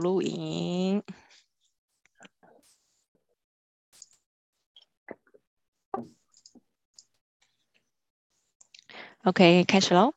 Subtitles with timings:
[0.00, 1.02] 录影。
[9.24, 10.14] OK，开始喽。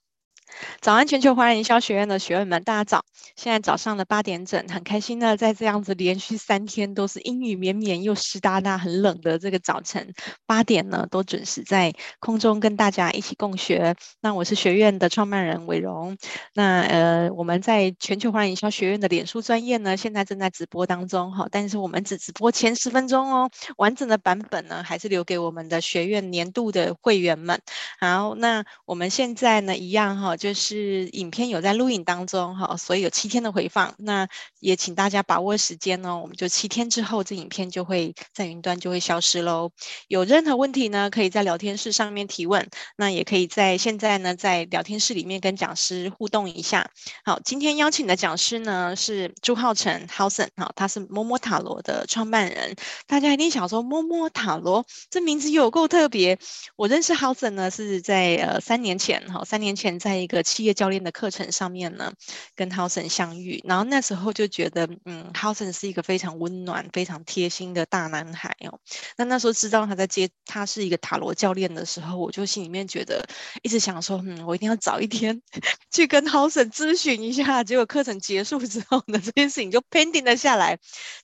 [0.83, 3.05] 早安，全球华人营销学院的学员们，大家早！
[3.37, 10.13] 现在早上的八点整，很开心呢，在这样子连续三天都是阴雨绵绵又湿哒哒、很冷的这个早晨
[10.45, 13.95] 八点呢，都准时在空中跟大家一起共学。
[14.19, 16.17] 那我是学院的创办人伟荣。
[16.53, 27.61] 那呃，我们在全球华人营销学院的脸书专业呢，现在正在直播当中哈，但是我们只直播前十分钟哦，完整的版本呢，还是留给我们的学院年度的会员们。
[28.01, 33.93] 好，那我们现在呢，一样哈，就是是影片有在录影当中哈，所以有七天的回放。
[33.99, 34.27] 那
[34.59, 39.69] 也请大家把握时间哦，我们就七天之后，这影片就会在云端就会消失喽。
[40.07, 42.67] 有任何问题呢，可以在聊天室上面提问。
[42.97, 46.89] 那也可以在现在呢，在聊天室里面跟讲师互动一下。
[47.23, 52.75] 好，今天邀请的讲师呢是朱浩成 Howson 哈，他是摸摸塔罗的创办人。
[53.05, 56.39] 大家一定想说，摸摸塔罗这名字有够特别。
[56.75, 62.11] 我认识 Howson 呢是在呃三年前哈，三年前在一个企业教练的课程上面呢，
[62.55, 68.79] 跟 Howson 相遇，然后那时候就觉得，嗯，Howson 是一个非常温暖、非常贴心的大男孩哦。
[69.17, 73.25] 那那时候知道他在接，他是一个塔罗教练的时候，我就心里面觉得，
[73.61, 75.41] 一直想说，嗯，我一定要早一天
[75.91, 77.63] 去跟 Howson 咨询一下。
[77.63, 80.79] 结果课程结束之后呢， 这件事情就 pending 了下来。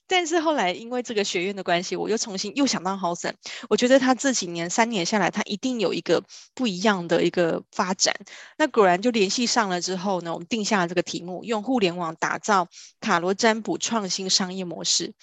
[0.06, 3.34] 但是后来因为这个学院的关系，我又重新又想到 Howson，
[3.68, 6.22] 我觉得他这几年三年下来，他一定有一个
[6.54, 8.14] 不一样的一个发展。
[8.58, 12.68] 那果然就连系上了之后呢，我们定下了这个题目，用互联网打造
[13.00, 15.14] 塔罗占卜创新商业模式，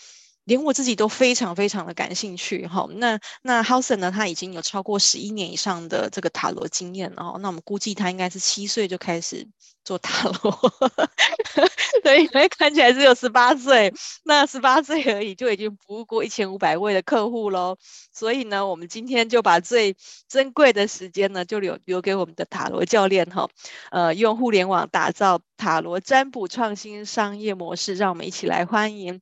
[0.47, 2.65] 连我自己都非常非常的感兴趣。
[2.65, 7.37] 哈，那那 Howson 呢，他已经有超过十一年以上的这个塔罗经验了。
[7.41, 9.45] 那我们估计他应该是七岁就开始
[9.83, 10.51] 做塔罗，
[12.01, 13.93] 所以看起来只有十八岁。
[14.23, 17.77] 那十八岁而已，就已经服务过一千五百位的客户喽。
[18.13, 19.97] 所以呢，我们今天就把最
[20.29, 23.49] 珍贵的时间呢，就留留给我们的塔罗教练哈。
[23.91, 29.19] 呃，用互联网打造塔罗占卜创新商业模式，让我们一起来欢迎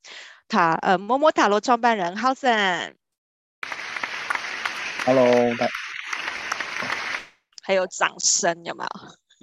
[0.48, 2.94] 塔呃摸摸塔罗创办人 Howson。
[5.06, 5.26] Hello，
[7.62, 8.90] 还有掌声有没有？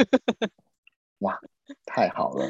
[1.21, 1.39] 哇，
[1.87, 2.49] 太好了！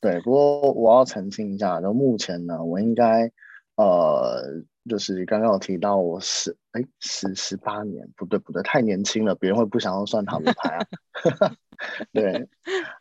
[0.00, 3.30] 对，不过我要澄清一下，就目前呢，我应该
[3.76, 4.42] 呃，
[4.88, 10.86] 就是刚刚有提到我是哎十十八年，不对不对，太年轻了，别人会不想要算塔罗牌啊。
[12.12, 12.48] 对，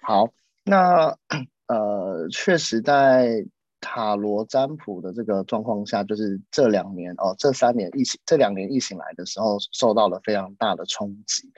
[0.01, 0.29] 好，
[0.63, 1.17] 那
[1.67, 3.45] 呃，确实在
[3.81, 11.51] 塔罗占卜的这个状况下，就是这两年哦，这三年疫情，这两年疫情来的时候，受到了非常大的冲击。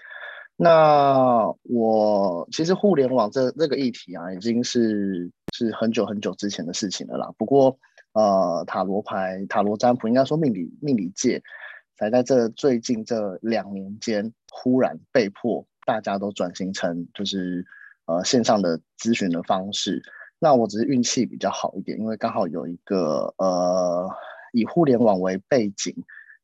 [0.56, 7.32] 那我其实互联网这这个议题啊，已经是是很久很久之前的事情了啦。
[7.38, 7.78] 不过
[8.14, 11.42] 呃，塔罗牌、塔罗占卜，应该说命理命理界，
[11.98, 17.66] 才在这最近这两年间，忽然被迫大家都转型成就是
[18.06, 20.02] 呃线上的咨询的方式。
[20.44, 24.10] 那我只是运气比较好一点，因为刚好有一个呃
[24.52, 25.96] 以互联网为背景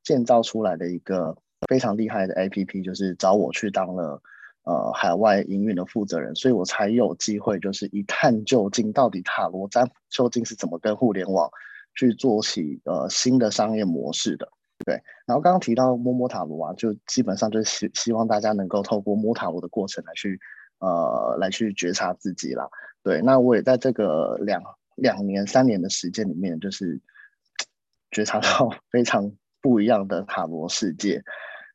[0.01, 1.35] 建造出来的一个。
[1.67, 4.21] 非常厉害的 APP，就是找我去当了
[4.63, 11.51] 呃海外营运的负责人，所以我才有机会就是一探究竟，到底塔罗占卜究竟是怎么跟互联网
[11.95, 14.47] 去做起呃新的商业模式的。
[14.85, 14.93] 对，
[15.25, 20.39] 然后刚刚提到摸摸塔罗啊，就基本上就是希希望大家能够透过摸塔罗的过程来去
[20.79, 22.69] 呃来去觉察自己啦。
[23.03, 24.61] 对，那我也在这个两
[24.95, 26.99] 两年三年的时间里面，就是
[28.11, 31.23] 觉察到 非常不一样的塔罗世界。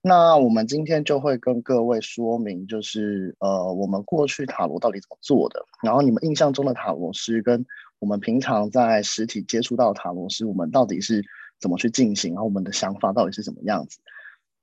[0.03, 7.65] 那我们今天就会跟各位说明，就是呃，我们过去塔罗到底怎么做的，然后你们印象中的塔罗师跟
[8.01, 11.25] 我们平常在实体接触到塔罗师，我们到底是
[11.59, 13.99] 怎么去进行，然后我们的想法到底是怎么样子。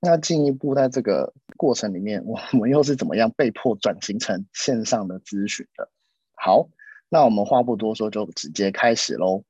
[0.00, 5.88] 那进一步在这个过程里面，我们又是怎么样被迫转型成线上的咨询的？
[6.44, 6.68] 好，
[7.08, 9.44] 那我们话不多说，就直接开始喽。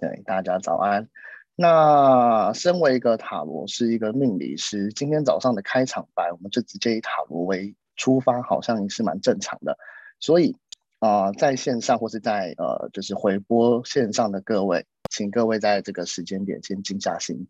[0.00, 1.06] 对，大家早安。
[1.54, 9.76] 那身为一个塔罗是，一个命理师，今天早上的开场白，我们就直接以塔罗为出发，好像也是蛮正常的。
[10.18, 10.56] 所以
[10.98, 17.46] 啊、在线上或是在呃，就是回播线上的各位，请各位在这个时间点先静下心，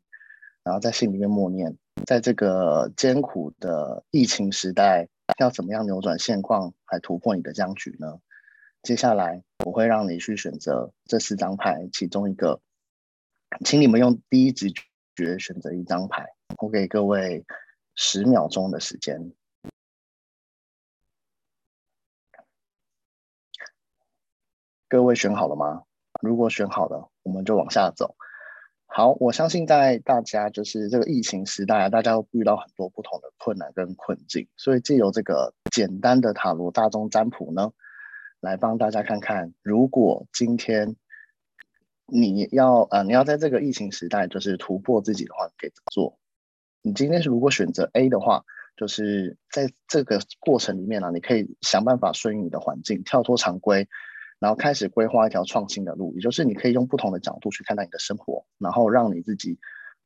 [0.64, 5.06] 然后在心里面默念，在这个艰苦的疫情时代，
[5.38, 8.18] 要怎么样扭转现况，来突破你的僵局呢？
[8.84, 12.60] 接下来我会让你去选择这四张牌其中一个。
[13.64, 14.70] 请你们用第一直
[15.16, 16.26] 觉选择一张牌，
[16.58, 17.46] 我给各位
[17.94, 19.32] 十秒钟的时间。
[24.86, 25.84] 各位选好了吗？
[26.20, 28.16] 如果选好了，我们就往下走。
[28.84, 37.72] 好，我相信在大家就是这个疫情时代，大家都遇到很多不同的困难跟困境，所以借由这个简单的塔罗大众占卜呢，
[38.44, 40.94] 来帮大家看看，如果今天
[42.06, 46.18] 你要呃你要在这个疫情时代就是突破自己的话，可以怎么做？
[46.82, 48.44] 你今天是如果选择 A 的话，
[48.76, 53.88] 就是在这个过程里面呢、你可以想办法顺应你的环境，跳脱常规。
[54.40, 59.58] 然后开始规划一条创新的路，也就是你可以用不同的角度去看待你的生活，然后让你自己，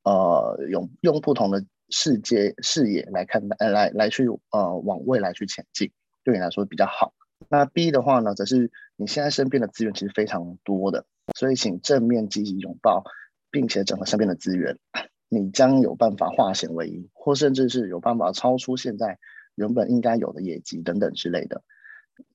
[0.04, 5.90] 呃，用用不同的世界视野来看待，呃，来来去呃往未来去前进，
[6.22, 7.12] 对你来说比较好。
[7.48, 13.04] 那 B 的话呢，则是你现在身边的资源其实非常多的，所以请正面积极拥抱，
[13.50, 14.78] 并且整合身边的资源，
[15.28, 19.18] 你将有办法化险为夷，或甚至是有办法超出现在
[19.54, 21.62] 原本应该有的业绩等等之类的。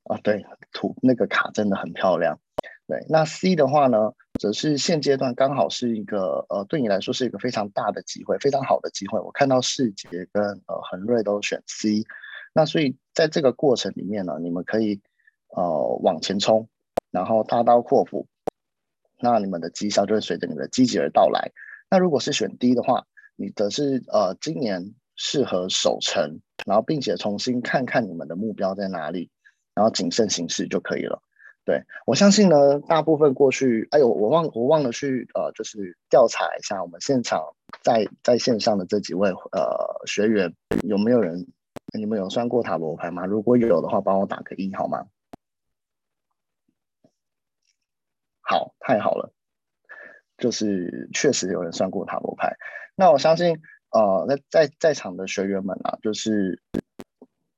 [0.04, 2.40] 啊，对，图那个卡真的很漂亮。
[2.88, 9.20] 对，那 C 的话呢，则是现阶段刚好是一个呃，对你来说是一个非常大的机会，非常好的机会。
[9.20, 12.04] 我看到世杰跟呃恒瑞都选 C，
[12.54, 15.02] 那所以在这个过程里面呢，你们可以
[15.50, 16.70] 呃往前冲，
[17.12, 18.28] 然后大刀阔斧，
[19.20, 21.52] 那你们的绩效就会随着你的积极而到来。
[21.90, 23.06] 那如果是选 D 的话，
[23.36, 29.30] 你则是呃今年适合守成，然后并且重新看看你们的目标在哪里。
[29.76, 31.20] 然后谨慎行事就可以了。
[31.66, 40.54] 对，我相信呢，大部分过去，哎呦，我忘我忘了去呃，就是调查一下我们现场在在线上的这几位呃学员
[40.84, 41.48] 有没有人，
[41.94, 43.26] 你们有算过塔罗牌吗？
[43.26, 45.08] 如果有的话，帮我打个一好吗？
[48.42, 49.32] 好，太好了，
[50.38, 52.56] 就是确实有人算过塔罗牌。
[52.96, 53.62] 那我相信
[53.92, 56.62] 呃，在在在场的学员们啊，就是。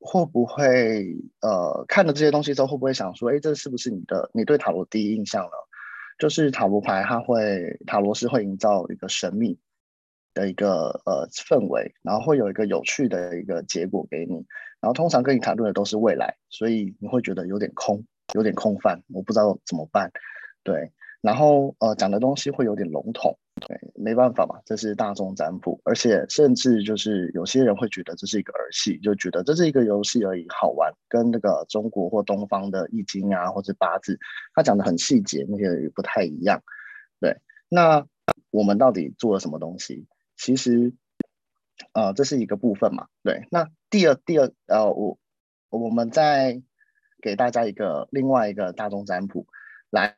[0.07, 5.51] 会不会呃看了这些东西之后，会不会想说，哎，这是不是你的你对塔罗第一印象呢？
[6.19, 9.57] 就是塔罗牌，它会塔罗师会营造一个神秘
[10.35, 14.35] 的一个呃氛围，然后会有一个有趣的一个结果给你，
[14.79, 18.05] 然后通常跟你谈论的都是未来，所以你会觉得有点空，
[18.35, 20.11] 有点空泛，我不知道怎么办，
[20.61, 20.91] 对。
[21.21, 23.35] 然后呃讲的东西会有点笼统，
[23.67, 34.19] 对，没办法嘛，这是大众占卜，而且甚至就是有些人会觉得这是一个儿戏，就觉得这是一个游戏而已，好玩，跟那个中国或东方的易经啊，或者八字，
[34.53, 36.61] 他讲的很细节，那些不太一样，
[37.19, 37.35] 对。
[37.69, 38.05] 那
[38.51, 40.05] 我们到底做了什么东西？
[40.35, 40.93] 其实，
[41.93, 43.47] 呃，这是一个部分嘛，对。
[43.51, 45.17] 那第二第二呃，我
[45.69, 46.61] 我们再
[47.21, 49.47] 给大家一个另外一个大众占卜
[49.89, 50.17] 来。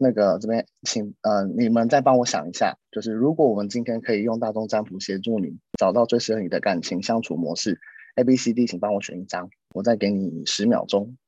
[0.00, 7.80] 那个这边，请呃，你们再帮我想一下，就是如果我们今天可以用大众占卜协助你找到最适合你的感情相处模式
[8.14, 11.18] ，A、B、C、D，请帮我选一张，我再给你十秒钟。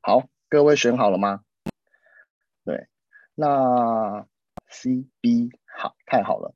[0.00, 1.42] 好，各位选好了吗？
[2.64, 2.88] 对，
[3.34, 4.26] 那
[4.68, 6.54] C、B，好，太好了。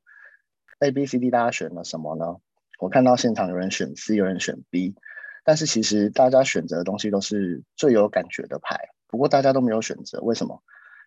[0.79, 2.37] A、B、C、D，大家选了什么呢？
[2.79, 4.95] 我看到现场有人选 C，有人选 B。
[5.43, 10.61] 但是其实大家选择的东西都是最有感觉的牌，不过大家都没有选择，为什么？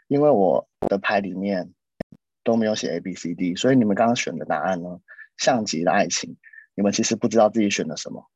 [0.08, 1.72] 因为我的牌里面
[2.42, 5.00] 都没有写 A B C D，所以你们刚刚选的答案呢，
[5.36, 6.36] 像极了爱情，
[6.74, 8.26] 你们其实不知道自己选了什么，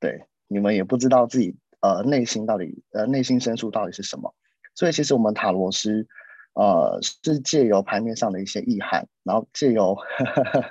[0.00, 4.34] 对，你们也不知道自己呃内心到底呃内心深处到底是什么，
[4.76, 6.06] 所以其实我们塔罗师。
[6.58, 9.94] 呃，是借由牌面上的一些意涵，然后借由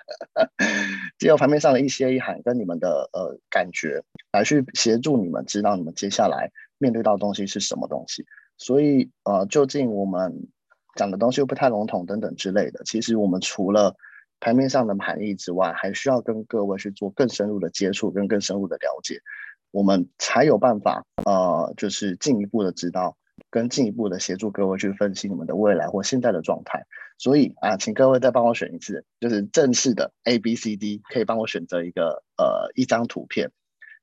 [1.20, 8.26] 借由牌面上的一些意涵跟你们的呃感觉来去协助你们知道你们接下来面对到东西是什么东西。
[8.58, 10.48] 所以呃，究竟我们
[10.96, 13.96] 讲的东西又不太笼统等等之类的，其实我们除了
[14.40, 19.22] 牌面上的含义之外，还需要跟各位去做更深入的接触跟更深入的了解，
[19.70, 23.16] 我们才有办法呃，就是进一步的知道。
[23.56, 26.86] 跟进一步的协助各位去分析你们的未来或现在的状态，
[27.18, 33.52] 所以啊，请各位再帮我选一次，就是正式的 A B C D，可以帮我选择一个呃一张图片。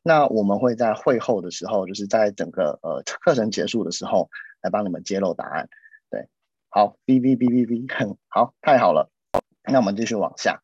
[0.02, 4.30] 那我们会在会后的时候，就是在整个呃课程结束的时候
[4.62, 5.68] 来帮你们揭露答案。
[6.08, 6.28] 对，
[6.70, 7.86] 好，B B B B B，
[8.28, 9.10] 好，太好了，
[9.70, 10.62] 那我们继续往下。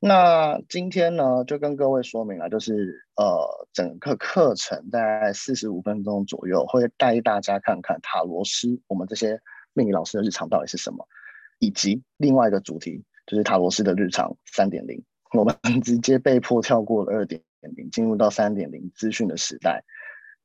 [0.00, 9.40] 那今天呢，就跟各位说明了，就是呃，整个课程大概四十五分钟左右，会带大家看看塔罗师我们这些
[9.72, 11.04] 命理老师的日常到底是什么，
[11.58, 15.02] 以及另外一个主题就是塔罗师的日常三点零。
[15.32, 19.82] 我们 直接被迫跳过了二点零，进入到三点零资讯的时代，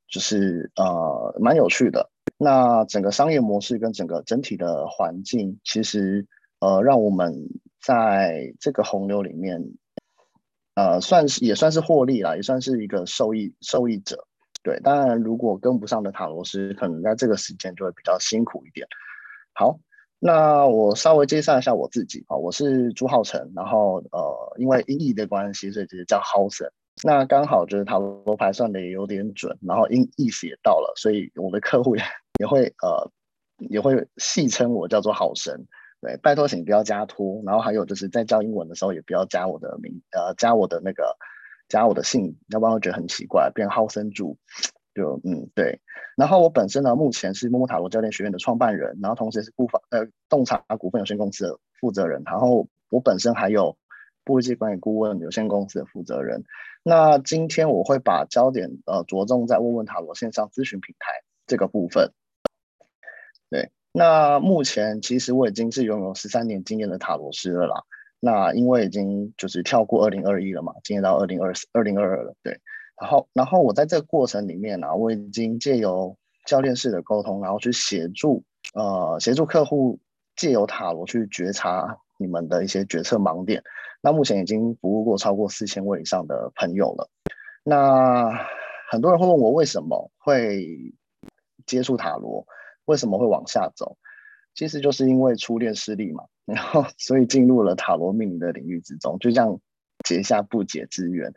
[0.08, 2.10] 就是呃蛮有趣的。
[2.36, 6.26] 那整个商业模式跟整个整体的环境，其实
[6.58, 7.48] 呃让我们。
[7.84, 9.62] 在这个洪流里面，
[10.74, 14.26] 呃，算是也算是获利了，也算是一个受益受益者。
[14.62, 18.86] 对，当然如果跟不上的塔罗师，可能在这个时间就会比较辛苦一点。
[19.52, 19.78] 好，
[20.18, 26.66] 那我稍微介绍一下我自己啊，我是朱浩成，然后呃，因为音译的关系，所以直接叫浩森。
[27.02, 32.02] 那刚好就是塔罗牌算的也有点准，然后音意思也到了，所以我的客户也
[32.40, 33.10] 也会呃
[33.68, 35.66] 也会戏称我叫做好神。
[36.04, 37.40] 对，拜托，请不要加托。
[37.46, 41.16] 然后还有就是在教英文的时候，也不要加我的名，呃，加我的那个，
[41.66, 44.36] 加我的姓，要不然会觉得很奇怪，变浩森猪。
[44.94, 45.80] 就嗯，对。
[46.14, 52.22] 然后我本身呢，目前是摸摸塔罗教练学院的创办人，然后同时是部法呃洞察股份有限公司的负责人。
[52.26, 53.78] 然后我本身还有
[54.24, 56.44] 布瑞基管理顾问有限公司的负责人。
[56.82, 62.12] 那今天我会把焦点呃着重在问问塔罗线上咨询平台这个部分。
[63.48, 63.70] 对。
[63.96, 67.84] 那目前其实我已经是拥有十三年经验的塔罗师了啦。
[68.18, 72.58] 那因为已经就是跳过二零二一了嘛，今年到二零二四、二零二二了，对。
[73.00, 78.42] 然后，然后我在这个过程里面呢、啊，我已经借由教练式的沟通，然后去协助
[78.74, 80.00] 呃协助客户
[80.34, 83.62] 借由塔罗去觉察你们的一些决策盲点。
[84.00, 87.08] 那目前已经服务过超过四千位以上的朋友了。
[87.62, 88.28] 那
[88.90, 90.66] 很多人会问我为什么会
[91.64, 92.44] 接触塔罗？
[92.84, 93.96] 为什么会往下走？
[94.54, 99.58] 其实就是因为初恋失利嘛，然后所以进入了塔罗命理的领域之中，就这样
[100.04, 101.32] 结下不解之缘。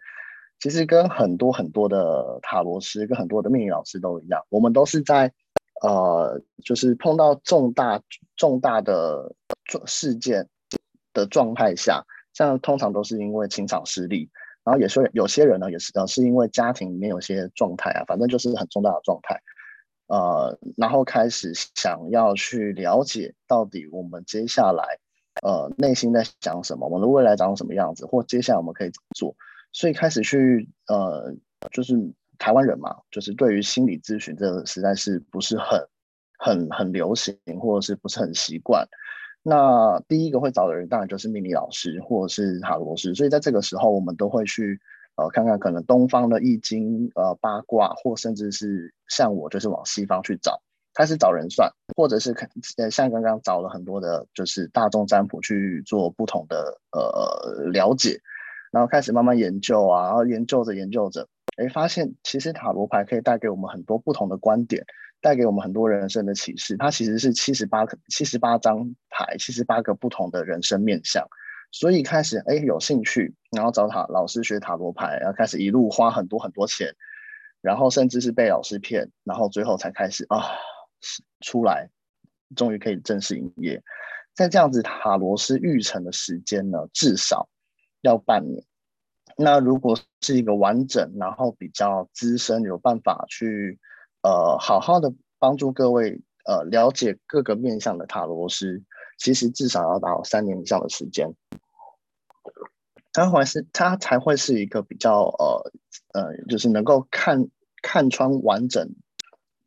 [0.60, 5.34] 其实跟很多很多的塔罗师、跟很多的命理老师都一样，我们都是在
[5.82, 8.02] 呃，就是碰到重大
[8.36, 9.36] 重大的
[9.86, 10.48] 事件
[11.14, 14.30] 的状态下，像通常都是因为情场失利，
[14.64, 19.42] 然后也说有些人呢也是呃是因为家庭里面有些状态啊，反正就是很重大的状态。
[20.08, 25.00] 呃，然后开始想要去了解到底我们接下来，
[25.42, 29.36] 呃，内心在想什么，我们的未来长什么样子，或接下来我们可以怎么做，
[29.74, 31.36] 所以开始去，呃，
[31.72, 31.94] 就是
[32.38, 35.88] 台湾人嘛，就是对于心理咨询这实在是不是很、
[36.40, 38.88] 很、很流行，或者是不是很习惯。
[39.44, 44.80] 那第一个会找的人当然就是命理老师或者是塔罗师，所以在这个时候我们都会去。
[45.18, 50.62] 呃，看看可能东方的易经，呃，八卦，或甚至是像我，就是往西方去找，
[50.94, 52.48] 开始找人算，或者是看
[52.78, 58.22] 呃，像刚刚找了很多的，就是大众占卜去做不同的呃了解，
[58.72, 64.86] 然后开始慢慢研究啊，然后研究着研究着，哎，发现其实塔罗牌可以带给我们很多不同的观点，
[65.20, 66.78] 带给我们很多人生的启示。
[66.78, 71.28] 它其实是七十八个七十八张牌，七十八个不同的人生面向。
[71.72, 76.96] 所以开始哎有兴趣，然后找塔老师学塔罗牌，然后开始一路花很多很多钱，
[77.62, 80.44] 然后甚至是被老师骗，然后最后才开始啊
[81.42, 81.90] 出来，
[82.56, 83.84] 终于可以正式营业。
[84.34, 87.50] 在这样子塔罗师育成的时间呢，至少
[88.02, 88.64] 要半年。
[89.36, 93.78] 那如果是一个完整，然后比较资深，有办法去
[94.24, 98.84] 呃好好的帮助各位呃了解各个面向的塔罗师。
[99.18, 101.34] 其实至少要到三年以上的时间，
[103.12, 105.72] 他还是他才会是一个比较呃
[106.14, 107.48] 呃，就是能够看
[107.82, 108.90] 看穿完整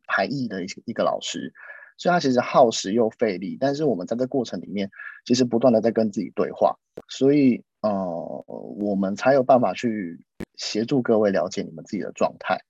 [0.07, 1.53] 牌意的一一个老师，
[1.97, 4.91] 所以他其实耗时又费力，但是我们在这过程里面，
[5.25, 6.79] 其实不断的在跟自己对话，
[7.09, 10.25] 所以呃，我们才有办法去
[10.57, 12.61] 协助各位了解你们自己的状态。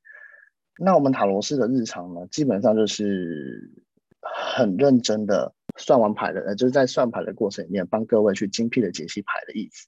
[0.78, 3.70] 那我们塔罗师的日常呢，基本上就是
[4.40, 5.54] 很认真的。
[5.76, 9.86] 算完牌的，呃，就是在算牌的过程里面，帮各位去精辟的解析牌的意思。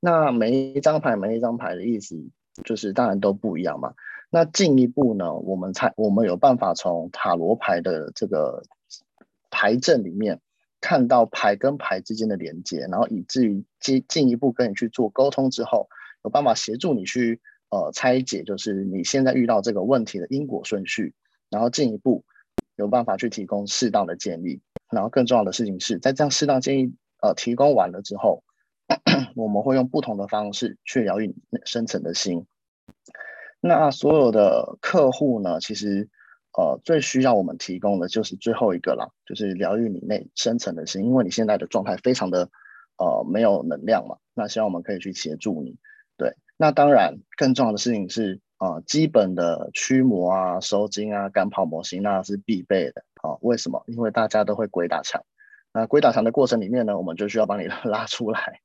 [0.00, 2.16] 那每一张牌，每一张牌的意思，
[2.64, 3.94] 就是当然都不一样嘛。
[4.30, 8.62] 那进一步呢，我们才我们有办法从塔罗牌的这个
[9.50, 10.40] 牌阵里面
[10.80, 15.88] 看到牌跟牌之间的连接，然后以至于进进一步跟你去做沟通之后，
[16.24, 17.40] 有办法协助你去
[17.70, 21.14] 呃拆解，就是你现在遇到这个问题的因果顺序，
[21.50, 22.24] 然后进一步
[22.78, 24.60] 有办法去提供适当的建议。
[24.90, 28.42] 然后更重要的事情是在这样适当建议呃提供完了之后，
[29.36, 31.34] 我们会用不同的方式去疗愈你
[31.66, 32.46] 深层的心。
[33.60, 36.08] 那所有的客户呢，其实
[36.56, 42.48] 呃最需要我们提供的就是最后一个啦，就是疗愈你内深层的心，因为你现在的状态非常的
[42.96, 44.16] 呃没有能量嘛。
[44.32, 45.76] 那希望我们可以去协助你。
[46.16, 53.02] 对，那当然更重要的事情是啊基本的驱魔啊、收惊啊、赶跑模型那是必备的。
[53.22, 53.82] 好，为什么？
[53.86, 55.24] 因为大家都会鬼打墙。
[55.72, 58.60] 那鬼打墙的过程里面呢，我们就需要帮你 拉出来，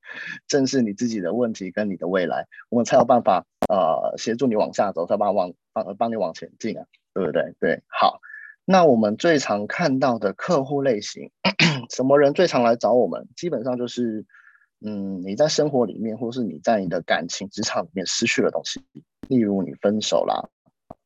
[0.48, 7.54] 正视你自己的问题跟你的未来，我们才有办法呃协助你往下走，才帮往帮帮你往前进啊，对不对？
[7.60, 8.20] 对，好。
[8.66, 11.30] 那我们最常看到的客户类型，
[11.92, 13.28] 什么人最常来找我们？
[13.36, 14.26] 基本上就是，
[14.86, 18.84] 嗯，你在生活里面，或是你在你的感情职场里面失去了东西，
[19.30, 20.50] 例如你分手啦。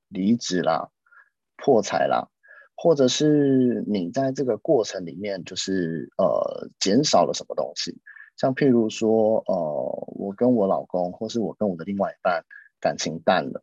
[0.09, 0.89] 离职啦、
[1.57, 2.29] 破财啦，
[2.77, 7.99] 或者是你在这个过程里面就是呃减少了什么东西，
[8.37, 9.53] 像譬如说呃
[10.15, 12.45] 我跟我老公，或是我跟我的另外一半
[12.79, 13.61] 感情淡了，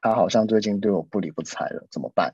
[0.00, 2.32] 他好像最近对我不理不睬了，怎么办？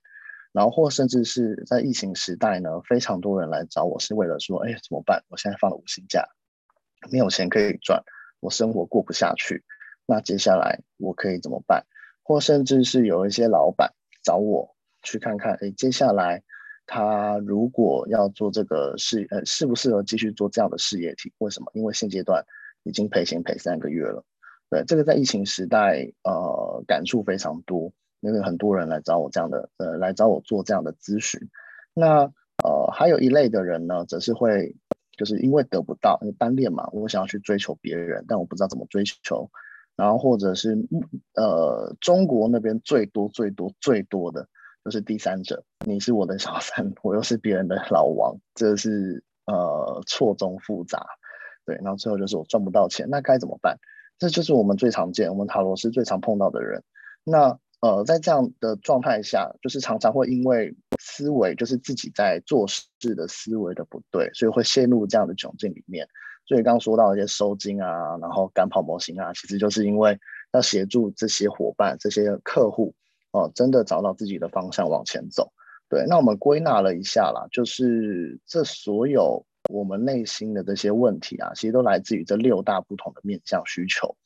[0.52, 5.25] 然后或甚至是在疫情时代呢，非常多人来找我是为了说，哎，怎么办？
[5.30, 6.25] 我现在放了无薪假，
[7.11, 8.02] 没有钱可以赚，
[8.40, 9.64] 我生活过不下去，
[10.07, 11.85] 那接下来我可以怎么办？
[12.23, 16.43] 或甚至是有一些老板找我去看看，哎，接下来
[16.87, 21.33] 他如果要做这个事，呃，适不适合继续做这样的事业体？
[21.38, 21.71] 为什么？
[21.75, 22.45] 因为现阶段
[22.83, 24.25] 已经赔钱赔三个月了。
[24.71, 27.93] 对，这个在疫情时代，呃，感触非常多。
[28.21, 31.40] 因为很多人来找我这样的，呃，来找我做这样的咨询。
[31.95, 32.23] 那
[32.64, 34.75] 呃，还有一类的人呢，则是会
[35.18, 39.50] 就是因为得不到，因为单恋嘛，我想要去追求别人，但我不知道怎么追求。
[39.96, 40.78] 然后或者是
[41.34, 44.48] 呃，中国那边最多最多最多的
[44.84, 51.04] 就是第三者，你是我的小三，我又是别人的老王，这是呃错综复杂。
[51.66, 53.76] 对，然后最后就是我赚不到钱，那该怎么办？
[54.18, 56.82] 这就是我们最常见，我们塔罗师最常碰到的人。
[57.25, 66.07] 那呃，在这样的状态下，就是常常会因为思维，就是自己在做事的思维的不对，所以会陷入这样的窘境里面。
[66.47, 70.19] 所以刚刚说到一些收金啊，然后赶跑模型啊，其实就是因为
[70.52, 72.95] 要协助这些伙伴、这些客户
[73.31, 75.52] 哦、真的找到自己的方向往前走。
[75.90, 84.17] 对，那我们归纳了一下啦，就是这所有我们内心的这些问题啊，其实都来自于这六大不同的面向需求，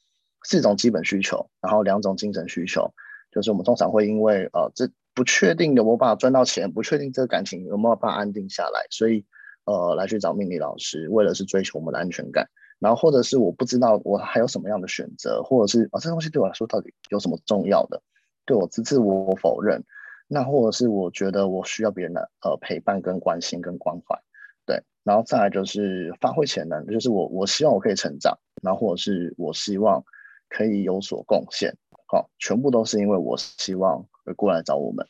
[0.45, 2.93] 四种基本需求，然后两种精神需求。
[3.33, 9.25] 就是我们通常会因为呃，这不确定有没有办法赚到钱，不确定这个感情有没有办法安定下来，所以
[9.65, 12.49] 呃来去找命理老师，为了是追求我们的安全感。
[12.79, 18.03] 然后或者是我不知道我还有什么样的选择，或者是啊、这东西对我来说到底有什么重要的，
[18.45, 19.85] 对我自自我否认。
[20.27, 24.19] 那或者是我觉得我需要别人的呃陪伴跟关心跟关怀，
[24.67, 24.83] 对。
[25.05, 30.03] 然后再来就是发挥潜能，就是我我希望我可以成长，然后或者是我希望
[30.49, 31.77] 可以有所贡献。
[32.07, 35.07] 好，全部都是因为我希望会过来找我们。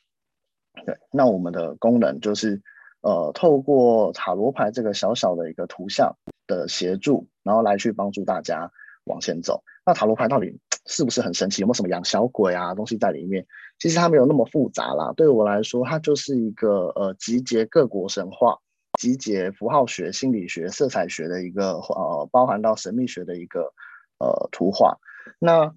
[0.87, 2.63] 对，那我们的功能就是，
[3.03, 8.71] 呃，透过塔罗牌这个小小的一个图像的协助，然后来去帮助大家
[9.05, 9.63] 往前走。
[9.85, 11.61] 那塔罗牌到底是不是很神奇？
[11.61, 13.47] 有没有什么养小鬼啊东西在里面？
[13.79, 15.13] 其实它没有那么复杂啦。
[15.17, 18.59] 对我来说，它就是一个呃集结各国神话、
[18.99, 23.73] 集结符号学、心理学、色彩学的一个呃，包含到神秘学的一个
[24.19, 24.99] 呃图画。
[25.39, 25.75] 那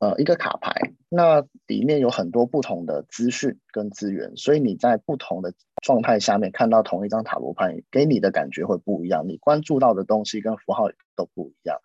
[0.00, 0.72] 呃，一个卡牌，
[1.10, 11.78] 那里面有很多不同的资讯跟资源，所以你在不同的状态下面看到同一张塔罗牌，给你的感觉会不一样，你关注到的东西跟符号都不一样。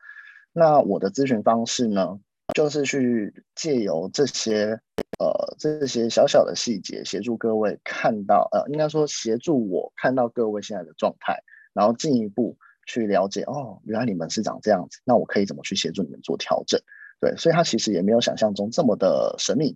[0.53, 2.17] 那我的咨询方式呢，
[2.53, 4.79] 就是去借由这些
[5.19, 16.79] 呃这些小小的细节，协助各位看到呃，应该说协助我看到各位现在的状态，然后进一步去了解哦，原来你们是长这样子，那我可以怎么去协助你们做调整？
[17.19, 19.75] 对，所以它其实也没有想象中这么的神秘，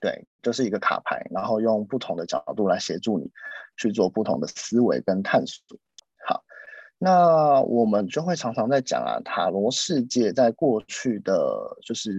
[0.00, 3.30] 对，就是一个卡牌，然后用不同的角度来协助你
[3.76, 5.78] 去做不同的思维跟探索。
[6.26, 6.42] 好，
[6.98, 12.10] 那我们就会常常在讲啊，塔罗世界在过去的就是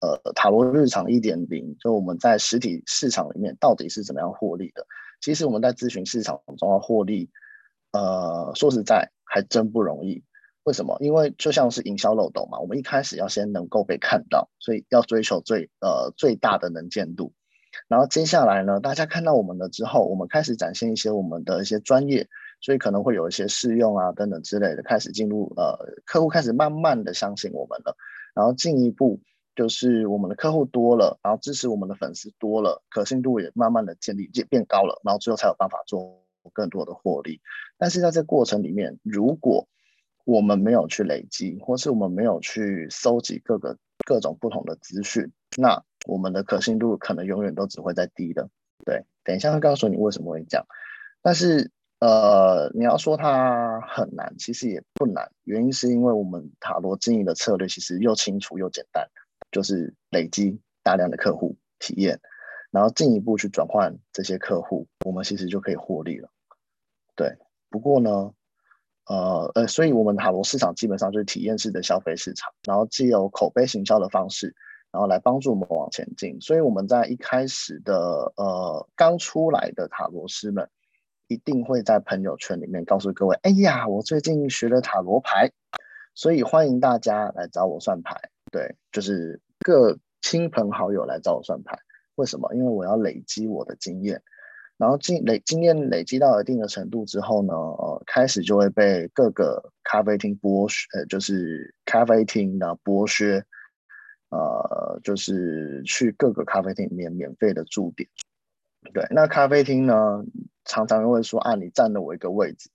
[0.00, 4.86] 呃塔罗日常一点零，就我们在实体市场里面到底是怎么样获利的？
[5.20, 7.30] 其实我们在咨询市场中要获利，
[7.92, 10.22] 呃，说实在还真不容易。
[10.68, 10.98] 为什么？
[11.00, 17.32] 因为就像是营销漏斗嘛，我们一开始要先能够被看到，所以要追求最呃最大的能见度。
[17.88, 22.28] 然后接下来呢，大家看到我们了之后，我们开始展现一些我们的一些专业，
[22.60, 27.96] 所以可能会有一些试用啊等等之类的，开始进入呃客户开始慢慢的相信我们了。
[28.34, 29.18] 然后进一步
[29.56, 37.40] 就是我们的客户多了，然后支持我们的粉丝多了，可信度也慢慢的建立，也变高了，然后最后才有办法做更多的获利。
[37.78, 39.66] 但是在这过程里面，如果
[40.28, 48.50] 我们没有去累积，或是我们没有去搜集各个各种不同的资讯，那我们的可信度可能永远都只会在低的。
[48.84, 50.66] 对，等一下会告诉你为什么会这样。
[51.22, 55.32] 但是，呃，你要说它很难，其实也不难。
[55.44, 59.08] 原因是因为我们塔罗经营的策略其实又清楚又简单，
[59.50, 62.20] 就是累积大量的客户体验，
[62.70, 66.28] 然后进一步去转换这些客户，我们其实就可以获利了。
[67.16, 67.38] 对，
[67.70, 68.34] 不过呢。
[69.08, 74.54] 呃呃，所以我们塔罗市场基本上就是体验式的消费市场，然后既有口碑行销的方式，
[74.92, 76.38] 然后来帮助我们往前进。
[76.40, 80.68] 所以我们在一开始的呃刚出来的塔罗师们，
[81.26, 85.50] 一定会在朋友圈里面告诉各位：哎呀，我最近学了塔罗牌，
[86.14, 88.14] 所以欢迎大家来找我算牌。
[88.50, 91.78] 对，就是各亲朋好友来找我算牌。
[92.16, 92.52] 为什么？
[92.54, 94.22] 因为我要累积我的经验，
[94.78, 103.44] 然后经累经验累积到一定的程度之后呢，呃，开始就会被各个咖啡厅剥削，呃，就是咖啡厅的剥削，
[104.30, 108.08] 呃，就是去各个咖啡厅里面免费的驻点。
[108.94, 110.24] 对，那咖啡厅呢，
[110.64, 112.70] 常常会说啊，你占了我一个位置，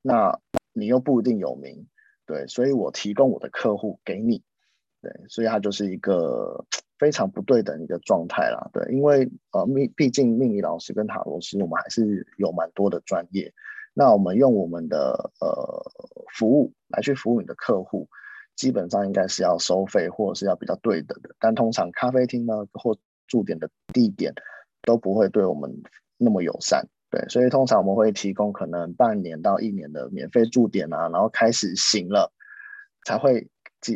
[0.00, 0.38] 那
[0.72, 1.88] 你又不一定有名，
[2.24, 4.44] 对，所以我提供我的客户给你，
[5.02, 6.64] 对，所以它就是一个
[6.98, 13.52] 非常不对等一个状态啦，对，因为呃命，毕竟命理老师跟塔罗师，我们还是有蛮多的专业，
[13.94, 15.92] 那我们用我们的呃
[16.34, 18.08] 服务来去服务你的客户，
[18.56, 24.34] 基本上应该是要收费或者是要比较对等的，但通常咖啡厅呢或驻点的地点。
[24.82, 25.82] 都不会对我们
[26.16, 32.32] 那么友善，对，所以通常我们会提供可能半年到一年的免费驻点啊，然后开始行了，
[33.04, 33.46] 才会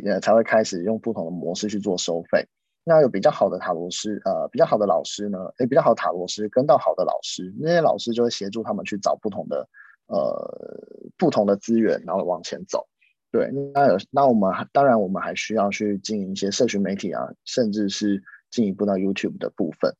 [0.04, 2.46] 呃才会开始用不同的模式去做收费。
[2.84, 9.68] 那有比较好的塔罗师，呃，比较好的老师呢，诶，比较好的塔罗师跟到好的老师，那些老师就会协助他们去找不同的
[10.06, 12.86] 呃不同的资源，然后往前走。
[13.30, 19.94] 对，那有那我们当然我们还需要去经营一些社群媒体啊，甚至是进一步到 YouTube 的部分。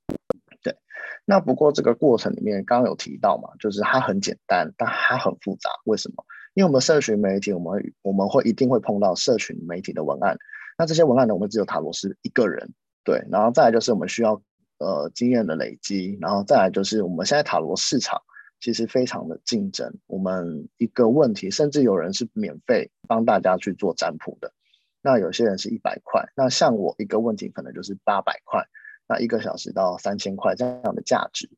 [0.63, 0.77] 对，
[1.25, 5.71] 那不过这个过程里面刚刚有提到嘛，就是它很简单，但它很复杂。
[5.85, 6.25] 为什么？
[6.55, 10.37] 因为我们社群媒体，我们我们会一定会碰到社群媒体的文案。
[10.83, 12.73] 那这些文案呢，我们只有塔罗师一个人。
[13.05, 14.43] 对，然后再来就是我们需要
[14.79, 18.21] 呃经验的累积，然后再来就是我们现在塔罗市场
[18.59, 19.95] 其实非常的竞争。
[20.09, 24.53] 我们一个问题，甚至有人是免费帮大家去做占卜的，
[25.01, 28.67] 那有些人是一百块，那像我一个问题可能就是八百块。
[29.07, 31.51] 那一个小时到三千块这样的价值，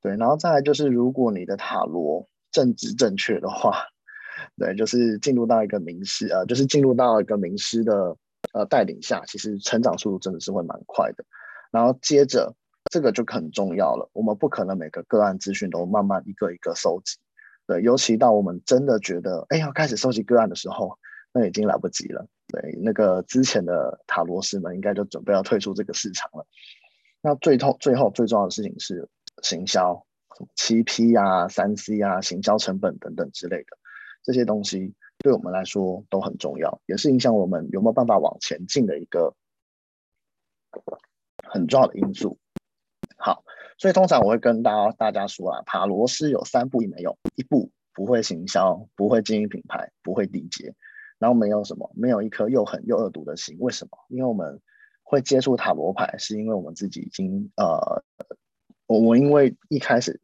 [0.00, 3.86] 对，然后再来就是，如果你的塔罗正直正确的话，
[4.56, 8.16] 对，就是进入到一个名师，呃，就是进入到一个名师的
[8.52, 11.24] 呃带领下，其实成长速度真的是会蛮快的。
[11.70, 12.54] 然后接着
[12.90, 17.16] 这个就很重要了，我们不可能每个个案资讯都慢慢一个一个收集，
[17.66, 20.98] 对，尤其到我们真的觉得哎要开始收集个案的时候，
[21.32, 22.26] 那已经来不及了。
[22.48, 26.46] 对，那个之前的塔罗师们应该就准备要退出这个市场了。
[27.22, 29.08] 那最后最后最重要的事情是
[29.42, 30.04] 行销，
[30.54, 33.78] 七 P 啊、三 C 啊、行销成本等等之类的
[34.22, 34.92] 这些东西，
[35.22, 39.34] 对我们来说都很重要，也是影响我们有没有办法往前进的一个
[41.44, 42.38] 很重要的因素。
[43.16, 43.44] 好，
[43.78, 50.74] 所以通常我会跟大家大家说啊，塔罗师有三步一没有：一步不会行销，不会经营品牌，不会缔结，
[51.18, 53.56] 然后没有什么，没有一颗又狠又恶毒的心。
[53.60, 53.98] 为什么？
[54.08, 54.60] 因为我们。
[55.04, 58.02] 会接触塔罗牌，是因为我们自己已经呃，
[58.86, 60.18] 我我因为一开始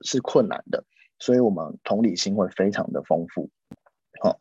[0.00, 0.84] 是困难的，
[1.20, 3.50] 所以我们同理心会非常的丰富。
[4.22, 4.36] 好、哦，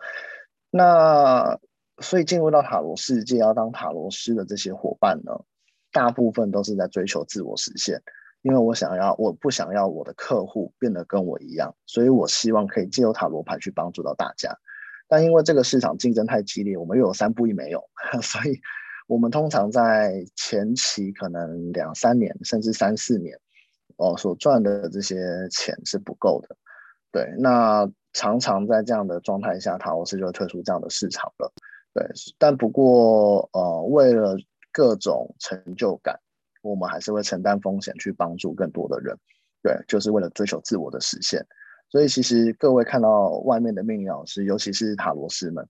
[0.70, 1.60] 那
[2.00, 5.32] 所以进入到塔罗世界要当塔罗师的这些伙伴呢，
[5.92, 8.00] 大部分都是在追求自我实现，
[8.44, 14.56] 因为我想要，我不想要我的客户变得跟我一样，所以我希望可以借由塔罗牌去帮助到大家。
[15.08, 17.84] 但因为这个市场竞争太激烈，我们又有三不一没有，
[18.22, 18.62] 所以。
[19.08, 23.38] 我们通常在前期可能两三年甚至三四年，
[23.98, 25.18] 哦，所赚的这些
[25.50, 26.56] 钱是不够的，
[27.12, 27.30] 对。
[27.38, 31.52] 那常常在这样的状态下，塔罗斯就退出这样的市场了，
[31.94, 32.06] 对。
[32.38, 34.38] 但不过，呃，为了
[34.72, 36.20] 各种成就感，
[36.62, 39.18] 我们还是会承担风险去帮助更多的人，
[39.64, 41.46] 对，就是为了追求自我的实现。
[41.90, 45.68] 所以，其实各位看到外面的命理老师，尤其是塔罗斯们。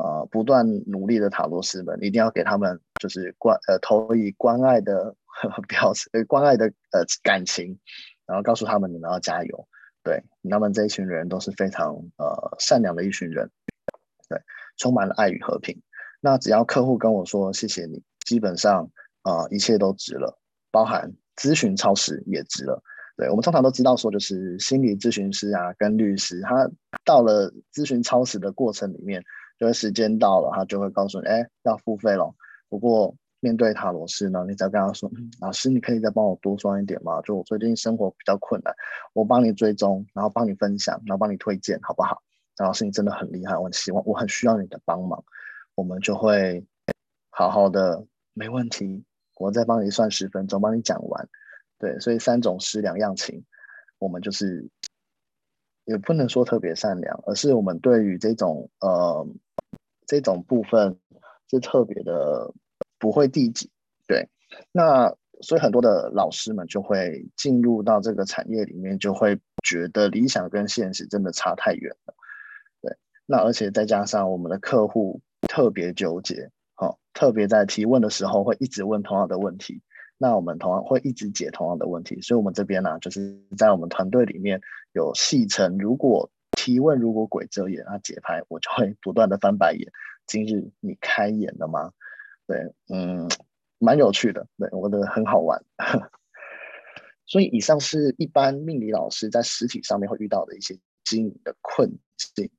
[0.00, 7.76] 呃，不断努力的塔罗斯们，一定要给他们就是关呃投以关爱的呵 呵表示，关爱的呃感情，
[8.24, 9.68] 然后告诉他们你们要加油，
[10.02, 13.50] 对，他们这一群人都是非常呃善良的一群人，
[14.28, 14.40] 对，
[14.76, 15.80] 充满了爱与和平。
[16.20, 18.90] 那只要客户跟我说谢谢你，基本上
[19.22, 20.38] 啊、呃、一切都值了，
[20.70, 22.82] 包含咨询超时也值了。
[23.16, 26.70] 对，我们通常都知道说，就是心理咨询师啊跟律师，他
[27.04, 29.22] 到了咨询超时的过程里面。
[29.60, 32.32] 就是时间到了，他就会告诉你，哎，要付费了。
[32.68, 37.20] 不过面对塔罗师呢，你只要跟他说，嗯，老师，你可以再帮我多赚一点吗？
[37.22, 38.74] 就我最近生活比较困难，
[39.12, 42.22] 我帮你追踪，然后帮你分享，然后帮你推荐，好不好？
[42.58, 45.22] 老师，你真的很厉害，我很希望，我很需要你的帮忙。
[45.74, 46.66] 我们就会
[47.30, 49.04] 好好的，没问题，
[49.36, 51.28] 我再帮你算十分钟，帮你讲完。
[51.78, 53.44] 对，所以三种师两样情，
[53.98, 54.68] 我们就是
[55.84, 59.26] 也不能说特别善良，而是我们对于这种呃。
[60.10, 60.98] 这种部分
[61.50, 62.50] 是特别的
[62.98, 63.70] 不会递减，
[64.06, 64.28] 对，
[64.72, 72.14] 那所以很多的老师们就会进入到这个产业里面，就会觉得理想跟现实真的差太远了，
[72.82, 79.80] 对，那而且再加上我们的客户特别纠结，好，特别在提问的时候会一直问同样的问题，
[80.16, 84.60] 那我们同样会一直解同样的问题，所以我们这边呢、就是在我们团队里面
[84.92, 89.92] 有戏称，如果提问如果鬼遮眼，那解牌我就会不断的翻白眼。
[90.26, 91.92] 今日你开眼了吗？
[92.48, 92.56] 对，
[92.88, 93.28] 嗯，
[93.78, 95.62] 蛮有趣的，对，我觉得很好玩。
[97.26, 102.50] 所以以上是一般命理老师在实体上面会遇到的一些经营的困境。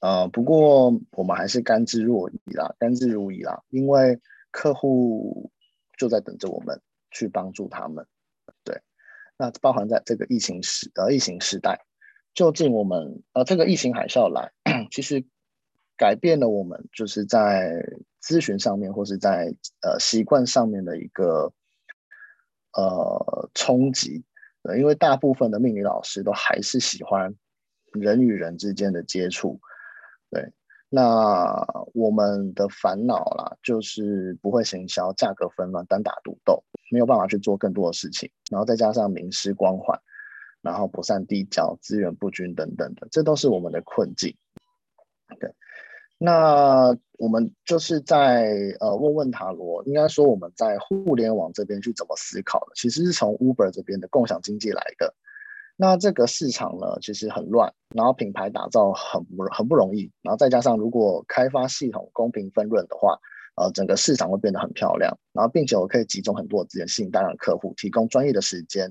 [0.00, 4.20] 呃，不过我们还是甘之若饴啦，甘之如饴啦，因为
[4.50, 5.50] 客户
[5.96, 6.78] 就在等着我们
[7.10, 8.06] 去帮助他们。
[8.64, 8.82] 对，
[9.38, 11.86] 那包含在这个疫情时呃疫情时代，
[12.34, 14.52] 究竟我们呃这个疫情海啸来，
[14.92, 15.24] 其实
[15.96, 17.82] 改变了我们就是在
[18.24, 21.52] 咨询上面或是在呃习惯上面的一个
[22.72, 24.24] 呃冲击。
[24.62, 27.34] 对，因为大部分的命理老师都还是喜欢
[27.92, 29.60] 人与人之间的接触。
[30.30, 30.52] 对，
[30.88, 40.00] 那我们的烦恼啦，就是不会行销，价格纷乱，单打独斗，没有办法去做更多的事情，然后再加上名师光环，
[40.62, 44.34] 然后不善递交，资源不均等等的，这都是我们的困境。
[45.38, 45.54] 对，
[46.24, 55.14] 那我们就是在呃问问塔罗，应该说我们在互联网这边去怎么思考的，其实是从 Uber 这边的共享经济来的。
[55.76, 63.18] 那这个市场呢，其实很乱，然后品牌打造很不很不容易，然后再加上如果开发系统公平分润的话，
[63.56, 68.90] 呃，整个市场会变得很漂亮，然后并且我可以集中很多资源，吸引大量客户，提供专业的时间，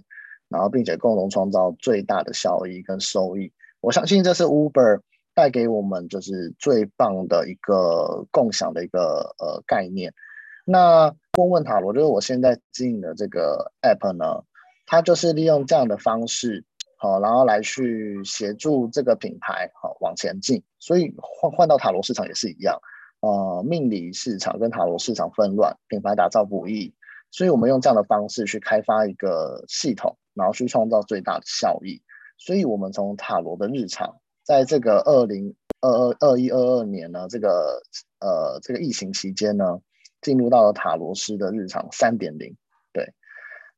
[0.49, 3.51] 然后并且共同创造最大的效益跟收益。
[3.81, 5.01] 我相信这是 Uber
[5.33, 10.13] 带给我们就是最棒的一个共享的一个呃概念。
[10.65, 14.43] 那问问塔罗就是我现在经营的这个 App 呢，
[14.85, 16.65] 它就是利用这样的方式。
[16.95, 22.79] 好，然后来去协助这个品牌好往前进，所以换换到塔罗市场也是一样，
[23.19, 26.93] 呃，命理市场跟塔罗市场纷乱，品牌打造不易，
[27.29, 32.01] 所以我们用这样的方式去开发一个系统，然后去创造最大的效益。
[32.37, 37.81] 所以我们从塔罗的日常，在这个二零二二二一二二年呢，这个
[38.19, 39.79] 呃这个疫情期间呢，
[40.21, 42.55] 进入到了塔罗师的日常三点零，
[42.91, 43.13] 对，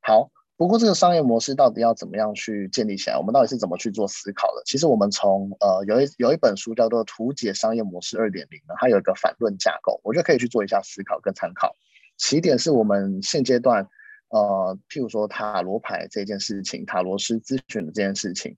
[0.00, 0.30] 好。
[0.58, 3.18] 不过这个商业模式到底要怎么样去建立起来？
[3.18, 4.62] 我们到底是怎么去做思考的？
[4.64, 11.76] 其实我们从呃有一有一本书叫做《图解商业模式二点零》呢，它有一个反论架构，我觉得可以去做一下思考跟参考。
[12.16, 13.86] 起点是我们现阶段
[14.30, 18.56] 呃，譬如说塔罗牌这件事情，塔罗师咨询的这件事情，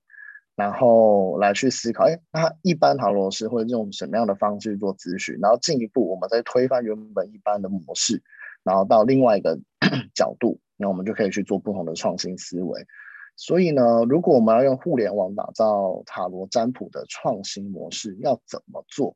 [0.59, 5.39] 然后来去思考，哎，那一般塔罗师会用什么样的方式做咨询？
[5.41, 8.21] 然后进一步我们再推翻原本一般的模式，
[8.65, 9.57] 然后到另外一个
[10.13, 10.59] 角度。
[10.77, 12.85] 那我们就可以去做不同的创新思维。
[13.37, 19.15] 所以呢，如果我们要用互联网打造塔罗占卜的创新模式，要怎么做？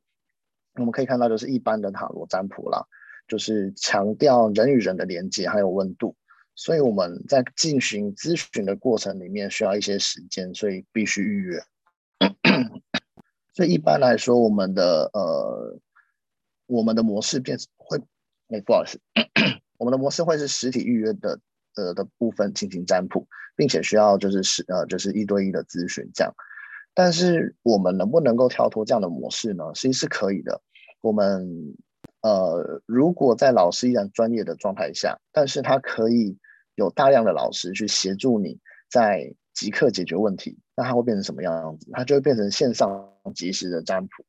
[0.74, 2.86] 我们可以看到，就是一般的塔罗占卜啦，
[3.26, 6.14] 就是强调人与人的连接还有温度。
[6.54, 11.62] 所以我们在进行咨询的过程里面需要一些时间，所以必须预约。
[13.54, 15.78] 所以一般来说，我们的呃，
[16.66, 17.98] 我们的模式变会，
[18.48, 19.00] 哎，不好意思，
[19.78, 21.40] 我们的模式会是实体预约的。
[21.74, 26.34] 呃的部分进行占卜，并且需要就是是呃就是一对一的咨询这样，
[26.92, 29.64] 但是我们能不能够跳脱这样的模式呢？
[29.74, 30.60] 其实是可以的。
[31.00, 31.74] 我们
[32.20, 36.36] 呃如果在老师依然专业的状态下，但是他可以
[36.74, 38.58] 有大量的老师去协助你
[38.90, 41.88] 在即刻解决问题，那它会变成什么样子？
[41.92, 44.24] 它就会变成线上即时的占卜。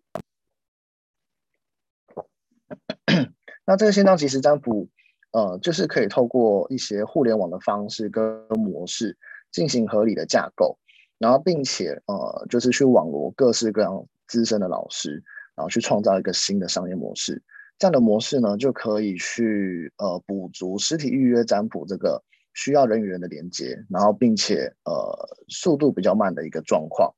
[3.66, 4.90] 那这个线上即时占卜。
[5.36, 9.18] 呃，就是可以透过一些互联网的方式跟模式
[9.52, 10.78] 进行合理的架构，
[11.18, 15.24] 然后并且呃，就是去网罗各式各样资深的老师，
[15.56, 17.42] 然后去创造一个新的商业模式。
[17.80, 22.24] 这样的模式呢，就可以去呃补足实体预约占卜这个
[22.54, 27.14] 需要人与人的连接，然后并且呃速度比较慢的一个状况。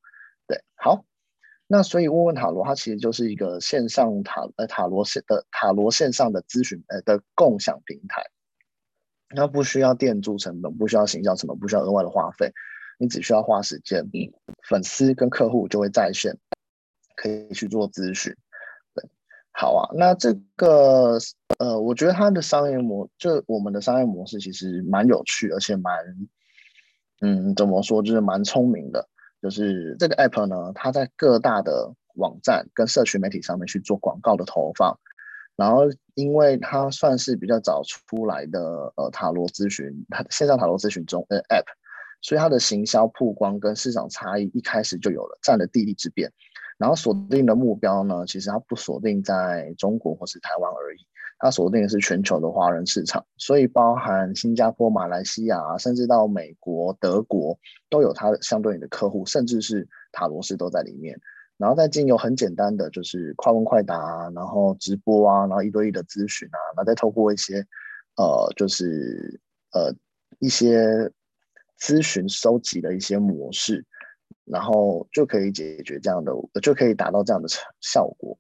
[0.48, 1.06] 对，好。
[1.68, 8.22] 那所以问问塔罗，它其实就是一个线上塔呃塔罗线的塔罗线上的咨询呃的共享平台，
[9.36, 12.52] 那不需要店租成本，不需要行销成本，不需要额外的花费，
[13.00, 14.08] 你只需要花时间，
[14.70, 16.38] 粉丝跟客户就会在线，
[17.16, 18.36] 可以去做咨询。
[19.58, 21.18] 好啊，那这个
[21.60, 25.94] 呃，我觉得它的商业模，就我们的商业模式其实蛮有趣，而且蛮
[27.22, 29.08] 嗯，怎么说，就是蛮聪明的。
[29.42, 35.00] 就是这个 app 呢，它在各大的网站跟社群媒体上面去做广告的投放，
[35.56, 35.84] 然后
[36.16, 41.66] 因为它算是比较早出来的呃塔罗咨询，它线上塔罗咨询中呃 app，
[42.22, 46.30] 所以它的行销曝光跟市场差异一开始就有了，占了地利之便。
[46.78, 51.00] 然后锁定的目标呢，其实它不锁定在中国或是台湾而已，
[51.40, 57.58] 它锁定的是全球的华人市场，所以包含新加坡、马来西亚，甚至到美国、德国
[57.90, 61.20] 都有它相对应的客户，甚至是塔罗师都在里面。
[61.58, 67.66] 然后再经由很简单的就是快问快答，然后直播啊，然后一对一的咨询啊，然后再透过一些
[68.18, 69.40] 呃就是
[69.72, 69.96] 呃
[70.40, 71.10] 一些
[71.80, 73.86] 咨询收集的一些模式，
[74.46, 77.48] 然后就可以解决这样的，就可以达到这样的
[77.82, 78.38] 效果。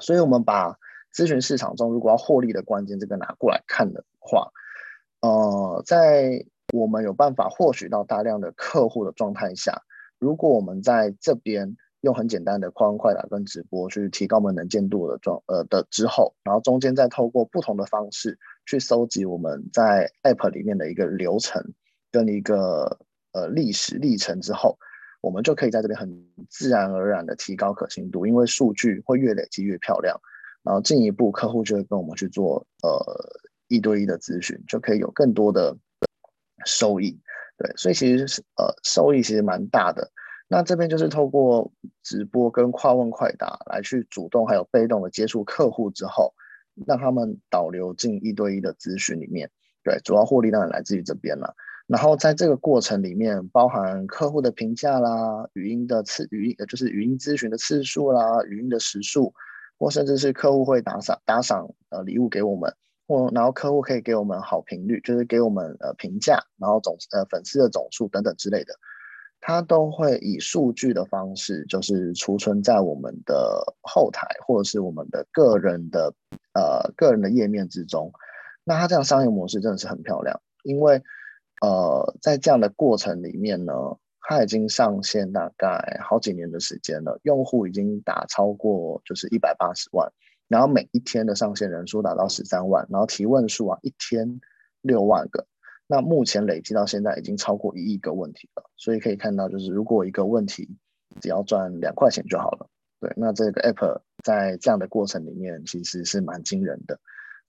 [0.00, 0.78] 所以，我们把
[1.14, 4.50] 咨询市场中如果要获利的关键这个拿过来看的话，
[5.20, 9.82] 呃，在我们有办法获取到大量的客户的状态下，
[10.18, 11.76] 如果我们在这边。
[12.02, 21.72] 用很简单的快问快答跟直播去提高我们能见度的状呃的之后，然后中间再透过不同的方式去搜集我们在 App 里面的一个流程
[22.12, 23.00] 跟一个
[23.32, 24.78] 呃历史历程之后，
[25.26, 30.16] 我们就可以在这边很自然而然的提高可信度，因为数据会越累积越漂亮，
[30.62, 32.88] 然后进一步客户就会跟我们去做呃
[33.66, 35.76] 一对一的咨询，就可以有更多的
[36.64, 37.18] 收益。
[37.58, 40.08] 对，所以其实是呃收益其实蛮大的。
[40.46, 41.72] 那这边就是透过
[42.04, 46.32] 直播跟快问快答来去主动还有被动的接触客户之后，
[46.86, 49.50] 让他们导流进一对一的咨询里面。
[49.82, 51.56] 对，主要获利当然来自于这边了。
[51.86, 59.32] 然后在这个过程里面，包含客户的评价啦、语音的次语音，就是语音咨询的次数啦、语音的时数，
[59.78, 62.74] 或甚至是客户会打赏打赏呃礼物给我们，
[63.06, 68.74] 或然后客户可以给我们好评率，就是给我们呃评价，然后总呃粉丝的总数等等之类的。
[69.38, 76.12] 它都会以数据的方式，就是储存在我们的后台或者是我们的个人的
[76.54, 78.10] 呃个人的页面之中。
[78.64, 81.00] 那它这样商业模式真的是很漂亮，因为
[81.60, 83.72] 呃在这样的过程里面呢，
[84.20, 90.12] 它已经上线大概好几年的时间了，用户已经达超过就是一百八十万，
[90.48, 94.40] 然后每一天的上线人数达到十三万，然后提问数啊一天
[94.82, 95.46] 六万个。
[95.88, 100.68] 那目前累积到现在已经超过一亿个问题了，所以可以看到，就是如果一个问题
[101.20, 106.98] 只要赚两块钱就好了，对，那这个 app 在这样的过程里面其实是蛮惊人的，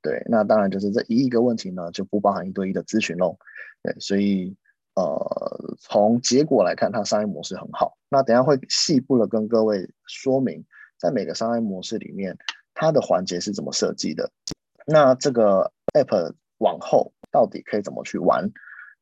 [0.08, 3.38] 对，那当然就是这一亿个问题呢就不包含一对一的咨询喽，
[3.84, 4.56] 对，所以
[4.96, 10.64] 呃从结果来看，它商业模式很好，那等下会细部的跟各位说明，
[11.00, 12.38] 在每个商业模式里面
[12.74, 14.32] 它的环节是怎么设计的，
[14.86, 17.12] 那这个 app 往后。
[17.30, 18.50] 到底可以怎么去玩？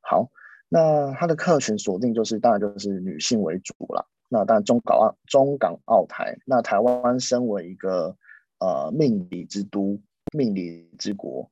[0.01, 0.29] 好，
[0.67, 4.07] 那它的客群锁定就是，当然就是女性为主了。
[4.29, 8.17] 那当然中港澳、中港澳台，那台湾身为一个
[8.59, 10.01] 呃命理之都、
[10.35, 11.49] 命理之国，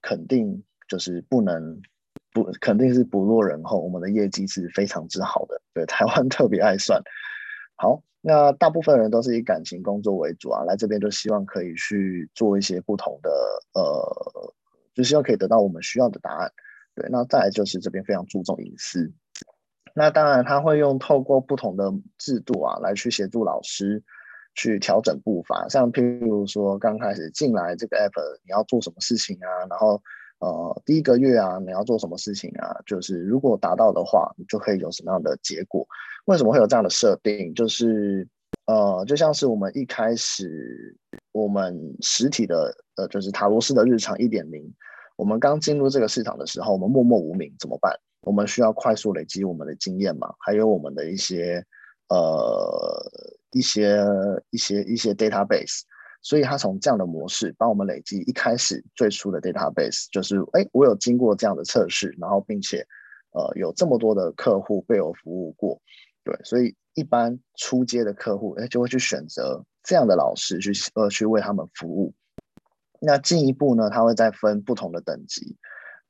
[0.00, 1.82] 肯定就是不能
[2.32, 5.60] 不肯定是不落人后，我们的业绩是非常之好的。
[5.74, 7.02] 对，台湾 特别爱算。
[7.74, 13.30] 好，那大部分人都是以感情工作为主啊，来这边就希望可以去做一些不同的
[13.74, 14.54] 呃。
[14.94, 16.50] 就希望可以得到我们需要的答案，
[16.94, 17.06] 对。
[17.10, 19.12] 那再来就是这边非常注重隐私，
[19.94, 24.02] 那当然他会用透过不同的制度啊，来去协助老师
[24.56, 25.68] 去调整步伐。
[25.68, 29.48] 像譬如说刚开始进来这个 app，你要做什么事情啊？
[29.70, 30.02] 然后
[30.40, 32.74] 呃第一个月啊，你要做什么事情啊？
[32.84, 35.86] 就是如果达到的话，你就可以有什么样的结果？
[36.24, 37.54] 为什么会有这样的设定？
[37.54, 38.26] 就是
[38.66, 40.96] 呃就像是我们一开始
[41.30, 44.74] 我们实体的呃就是塔罗斯的日常一点零。
[45.16, 47.94] 我们刚进入这个市场的时候，我们默默无名怎么办？
[48.20, 51.64] 我们需要快速累积我们的经验嘛，还有我们的一些
[52.08, 52.18] 呃
[53.56, 54.04] 一些
[54.50, 55.82] 一些一些 database。
[56.22, 62.84] 所以他从这样的模式帮我们累积一开始最初的 database，就是哎，我有经过这样的测试，然后并且
[63.30, 65.80] 呃有这么多的客户被我服务过，
[66.24, 72.12] 对，所以一般初阶的客户哎就会去选择这样的老师去呃去为他们服务。
[72.98, 75.56] 那进一步呢，他会再分不同的等级，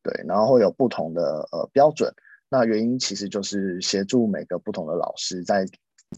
[0.03, 2.11] 对，然后会有不同的呃标准。
[2.49, 5.67] 那原因其实就是协助每个不同的老师在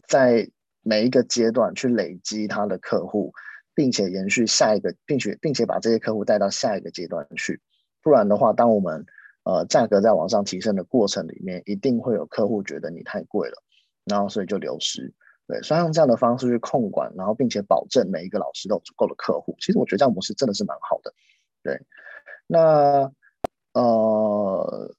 [0.07, 0.49] 在
[0.89, 3.31] 每一个阶段去累积他的客户，
[3.75, 7.61] 并且延续下一个，并且并且把这些客户带到下一个阶段去。
[8.01, 9.05] 不然的话，当我们
[9.43, 13.61] 呃价格在往上提升的过程里面，一定会有客户觉得你太贵了，
[14.03, 15.13] 然后所以就流失。
[15.47, 19.55] 对，所以用这样的方式去控管，然后并且保证每一个老师都有足够的客户。
[19.59, 21.13] 其实我觉得这样模式真的是蛮好的。
[21.61, 21.79] 对，
[22.47, 23.11] 那
[23.73, 24.95] 呃，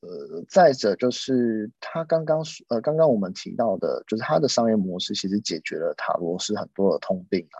[0.49, 7.59] 再者就是他刚刚呃刚刚我们提到的，就是他的商业模式其实解决了塔罗师很多的通病啊。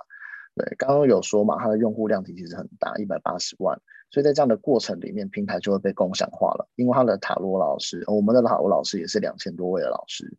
[0.55, 3.81] 对，刚刚有说嘛，他的用户量体其实很大，一百八十万。
[4.11, 10.37] 所以在这样的过程里面，平台就会被共享化了，因为他的塔罗老师，我们的塔罗老师也是两千多位的老师。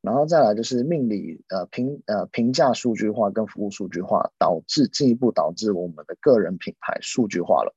[0.00, 7.74] 然后再来就是命理呃评呃评价数据化跟服务数据化，导致进一步导致我们的个人品牌数据化了。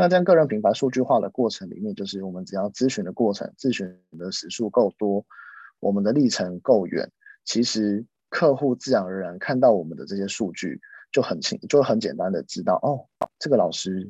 [0.00, 5.26] 那这样个人品牌数据化的过程里面，就是我们只要咨询的过程，咨询的时数够多，
[5.80, 7.10] 我们的历程够远，
[7.44, 10.80] 其实客户自然而然看到我们的这些数据，
[11.10, 13.08] 就很清就很简单的知道哦，
[13.40, 14.08] 这个老师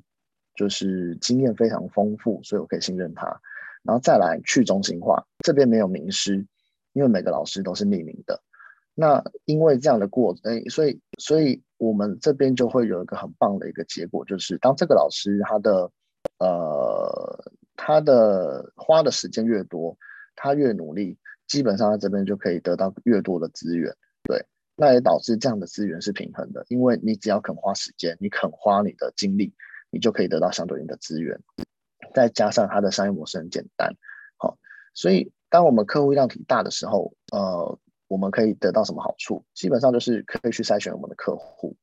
[0.54, 3.40] 就是经验非常丰富，所以我可以信任他。
[3.82, 6.46] 然后再来去中心化，这边没有名师，
[6.92, 8.42] 因为每个老师都是匿名的。
[9.00, 15.88] 那因为这样的过程，所以所以我们这边就会有一个很棒的一个结果，就是当这个老师他的
[16.40, 19.96] 呃他的花的时间越多，
[20.34, 23.94] 他越努力，基本上他这边就可以得到越多的资源。
[24.24, 24.44] 对，
[24.74, 29.54] 那也导致这样的资源是平衡的，因为你只要肯花时间，你肯花你的精力，
[29.92, 31.40] 你就可以得到相对应的资源。
[32.14, 33.94] 再加上它的商业模式很简单，
[34.38, 34.58] 好，
[34.92, 37.78] 所以当我们客户量体大的时候，呃，
[38.08, 39.44] 我们可以得到什么好处？
[39.54, 41.76] 基本上就是可以去筛选我们的客户。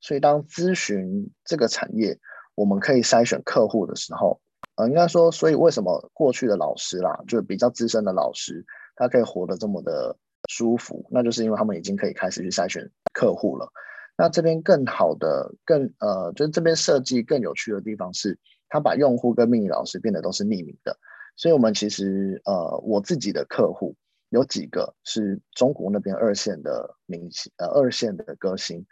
[0.00, 2.18] 所以当咨询这个产业，
[2.56, 4.40] 我们可以筛选客户的时候，
[4.76, 8.64] 呃，应该说，所以为什么过去的老师啦，就比较资深的老师，
[8.96, 10.16] 他可以活得这么的
[10.48, 13.70] 舒服，那就是因为他们已经可以开始去筛选客户了。
[14.16, 18.38] 那这边更好的、更呃，就是这边设计更有趣的地方是。
[18.74, 20.96] 他把用户跟命理老师变得都是匿名的，
[21.36, 23.94] 所以我们其实呃，我自己的客户
[24.32, 28.86] 有几个是中国那边二线的明星，呃，二线的歌星，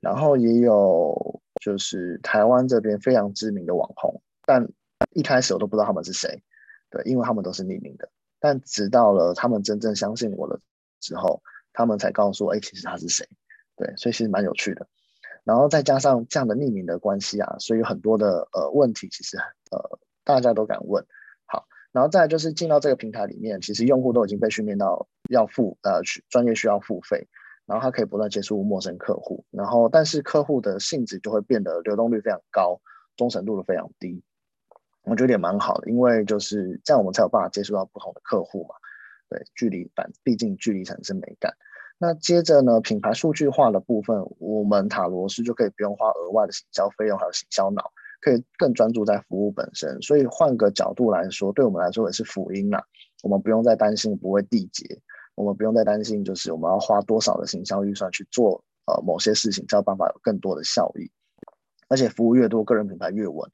[0.00, 4.68] 然后也有就是台湾这边非常知名的网红，但
[5.10, 6.42] 一开始我都不知道他们是谁，
[6.90, 8.10] 对，因为他们都是匿名的，
[8.40, 10.60] 但直到了他们真正相信我了
[10.98, 11.40] 之后，
[11.72, 13.24] 他们才告诉我，哎，其实他是谁，
[13.76, 14.88] 对，所以其实蛮有趣的。
[15.44, 19.38] 然后再加上这样的匿名的关系啊，所以很多的呃问题，其实
[19.70, 21.06] 呃大家都敢问。
[21.92, 27.28] 然后再就是进到这个平台里面，其实用户都已经被训练到要付呃专业需要付费，
[27.66, 32.80] 然后他可以不断接触陌生客户，然后但是客户的性质就会变得流动率非常高，
[33.16, 34.22] 忠诚度都非常低。
[35.04, 38.74] 我觉得也蛮好的，因为就是这样我们才有办法接触到不同的客户嘛。
[39.28, 41.54] 对，距离反，毕竟距离产生美感。
[41.98, 47.92] 那接着呢，品牌数据化的部分，我们塔罗斯就可以不用花额外的行销费用，还有行销脑，
[48.22, 50.00] 可以更专注在服务本身。
[50.00, 52.82] 所以换个角度来说，对我们来说也是福音啦。
[53.22, 54.98] 我们不用再担心不会缔结，
[55.34, 61.10] 我们不用再担心就是我们要花多少的行销预算去做呃某些事情，才有办法有更多的效益。
[61.88, 63.46] 而且服务越多，个人品牌越稳，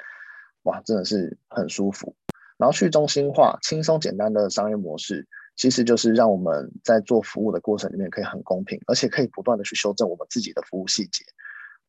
[0.62, 2.14] 哇，真的是很舒服。
[2.56, 5.26] 然后去中心化、轻松简单的商业模式。
[5.60, 11.24] 其实就是让我们在做服务的过程里面可以很公平，而且可以不断的去修正我们自己的服务细节，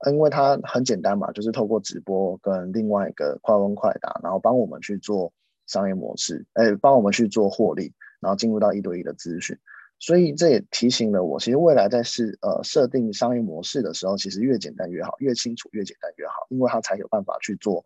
[0.10, 5.34] 因为它很简单嘛，就是透过直播跟另外一个快问快答，然后帮我们去做
[5.68, 9.58] 商业模式，哎，帮我们去做获利，然后进入到一对一的咨询。
[10.00, 17.84] 所以这也提醒了我，其实未来在设呃设定商业模式的时候，其实越简单越好，越清楚越简单越好，因为它才有办法去做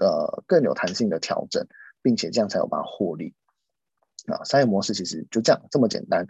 [0.00, 1.66] 呃更有弹性的调整，
[2.00, 3.34] 并且这样才有办法获利。
[4.26, 6.26] 啊，商业模式其实就这样这么简单。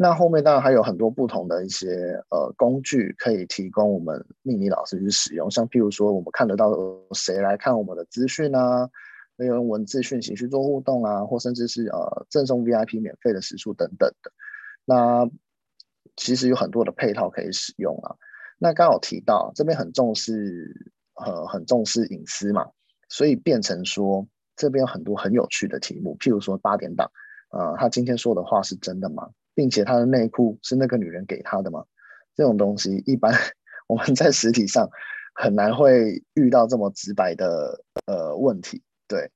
[0.00, 6.72] 那后面当然还有很多不同的一些呃工具可以提供我们命理老师去使用，像譬如说我们看得到
[7.14, 8.88] 谁来看我们的资讯啊，
[9.36, 14.30] 可以用文字讯息去做互动啊，或甚至是呃赠送 VIP 免费的时数等等的。
[14.84, 15.28] 那
[16.14, 18.14] 其实有很多的配套可以使用啊。
[18.56, 22.68] 那刚好提到这边很重视呃很重视隐私嘛，
[23.08, 27.10] 所以变成说这边有很多很有趣的题目，譬如说八点档。
[27.50, 29.30] 呃，他今天说的话是真的吗？
[29.58, 31.84] 并且他的内裤是那个女人给他的吗？
[32.36, 33.34] 这种东西一般
[33.88, 34.88] 我们在实体上
[35.34, 38.80] 很难会遇到这么直白的呃问题。
[39.08, 39.28] 对，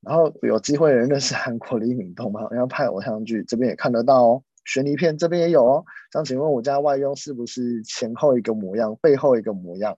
[0.00, 2.40] 然后有机会人认识韩国李敏东吗？
[2.56, 4.42] 要拍偶像剧，这边也看得到哦。
[4.64, 5.84] 悬疑片这边也有哦。
[6.12, 9.96] 想请问我家外佣是不是前后一个模样，背后一个模样？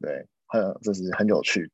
[0.00, 1.70] 对，很这是很有趣。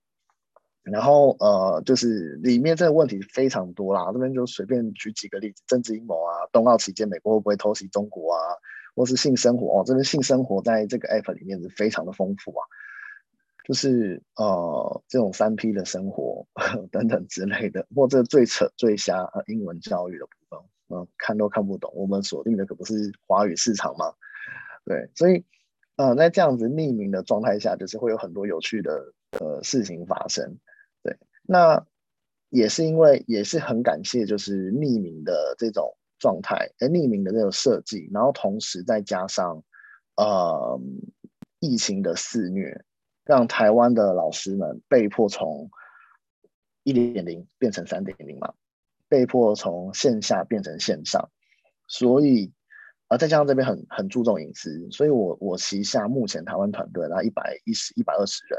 [0.85, 8.39] 然后呃，就是里面这个问题非常多啦，这边就随便举几个例子：政治阴谋啊，冬奥期间美国会不会偷袭中国啊，
[8.95, 12.63] 或是性生活哦，这边性生活在这个 app 里面是非常的丰富啊，
[13.67, 24.13] 就是呃这种三 P 的生活呵 等等之类的，或者最扯最瞎呃英文教育的部分，嗯、看都看不懂，我们锁定的可不是华语市场吗？
[24.85, 25.47] 对，所以
[25.97, 30.59] 呃在这样子匿名的状态下，就是会有很多有趣的呃事情发生。
[31.47, 31.87] 那
[32.49, 39.63] 也是因为也是很感谢，就是匿名的这种状态，哎，匿名的这种设计，然后同时再加上
[40.17, 40.81] 呃
[41.59, 42.85] 疫情的肆虐，
[43.25, 45.69] 让台湾的老师们被迫从
[46.83, 48.55] 一点零变成三点零嘛，
[49.09, 51.31] 被迫从线下变成线上，
[51.89, 52.53] 所以
[53.09, 58.59] 啊，再加上这边很很注重隐私，所以我我旗下目前台湾团队，然后一百一十一百二十人，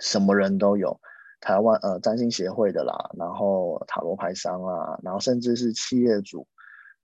[0.00, 1.00] 什么人都有。
[1.42, 6.46] 台湾呃占星协会的啦，然后塔罗牌商啊，然后甚至是企业主，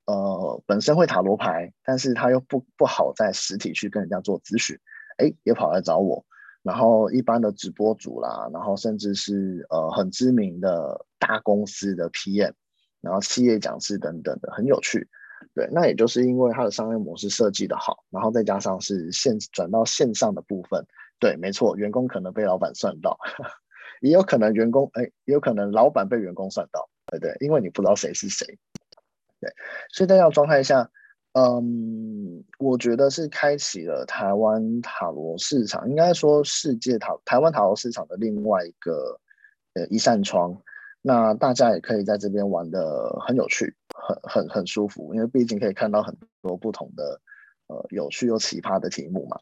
[0.06, 4.78] 呃本身会塔罗牌，但是他又不不好在实体去跟人家做咨询，
[5.18, 6.24] 哎，也跑来找我。
[6.62, 12.52] 然后一般的直播主啦，然后甚至是呃很知名的大公司的 PM，
[13.00, 15.08] 然后企业讲师等等的，很有趣。
[15.54, 20.84] 对，那也就是因为它的商业模式设计的好，然后再加上是线转到线上的部分，
[21.18, 23.18] 对，没错，员工可能被老板算到。
[24.00, 28.46] 也有可能员工哎，也有可能老板被员工算到，对对，因为你不知道谁是谁，
[29.40, 29.50] 对，
[29.92, 30.90] 所以在这样状态下，
[31.32, 39.20] 嗯，我觉得是开启了台湾塔罗市场，应该说世界塔台湾塔罗市场的另外一个
[39.74, 40.62] 呃一扇窗。
[41.00, 47.20] 那大家也可以在这边玩得很有趣，很很很舒服，因为毕竟可以看到很多不同的
[47.68, 49.38] 呃有趣又奇葩的题目嘛。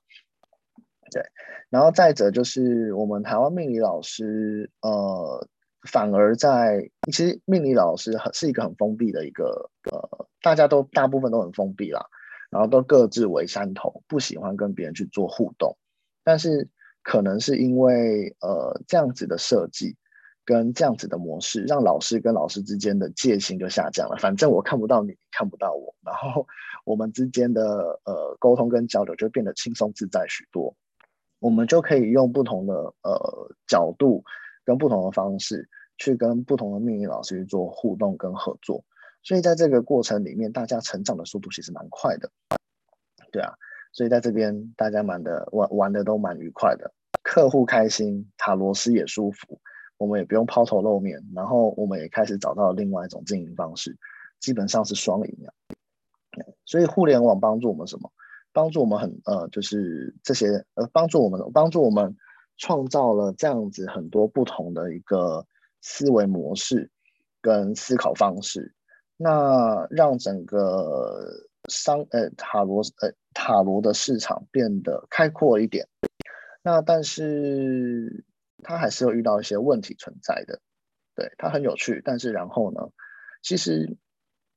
[1.11, 1.23] 对，
[1.71, 5.47] 然后再者就是我们台湾命理老师，呃，
[5.89, 12.05] 反而在其实命理老师很是一个很封闭的一个，呃，大家都大部分都很封闭啦，
[12.51, 15.77] 然后都各自为山头，不喜欢跟别人去做互动。
[16.25, 16.69] 但是
[17.03, 19.97] 可能是因为呃这样子的设计
[20.45, 24.17] 跟这样子的模式，让老师跟老师之间的戒心就下降了。
[24.19, 26.47] 反正我看不到你，你看不到我，然后
[26.85, 30.75] 我们之间的呃沟通跟交流就变得轻松自在许多。
[31.39, 34.25] 我们就可以用不同的呃角度
[34.65, 35.69] 跟不同的方式
[35.99, 38.85] 去跟不同的命理老师去做互动跟合作，
[39.23, 42.31] 所以在这个过程里面，大家成长的速度其实蛮快的，
[43.33, 43.55] 对啊，
[43.93, 49.61] 所以在这边大家蛮的玩玩的都蛮愉快的，客户开心，塔罗斯也舒服，
[49.99, 53.97] 我们也不用抛头露面，然后我们也开始找到另外一种经营方式，
[54.41, 55.51] 基本上是双赢啊，
[56.65, 58.11] 所以互联网帮助我们什么？
[58.57, 62.17] 帮助我们很呃，就是这些呃，帮助我们帮助我们
[62.57, 65.47] 创造了这样子很多不同的一个
[65.83, 66.91] 思维模式
[67.43, 68.75] 跟思考方式，
[69.19, 75.87] 那让整个商呃塔罗呃塔罗的市场变得开阔一点。
[76.63, 78.25] 那但是
[78.63, 80.61] 它还是会遇到一些问题存在的，
[81.15, 82.81] 对，它很有趣，但是然后呢，
[83.43, 83.99] 其实。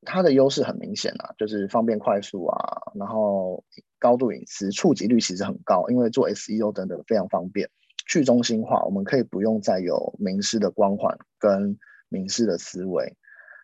[0.06, 2.58] 它的优势很明显啊，就是方便快速啊，
[2.96, 3.64] 然后
[4.00, 7.70] 高度隐私，触及率其实很高，因为做 SEO 等等非常方便，
[8.08, 11.78] 去中心化，我们可以不用再有名师的光环跟
[12.08, 13.14] 名师的思维，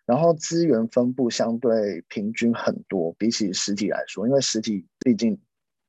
[0.04, 5.40] 然后资源分布相对平均很多，比起实体来说，因为实体毕竟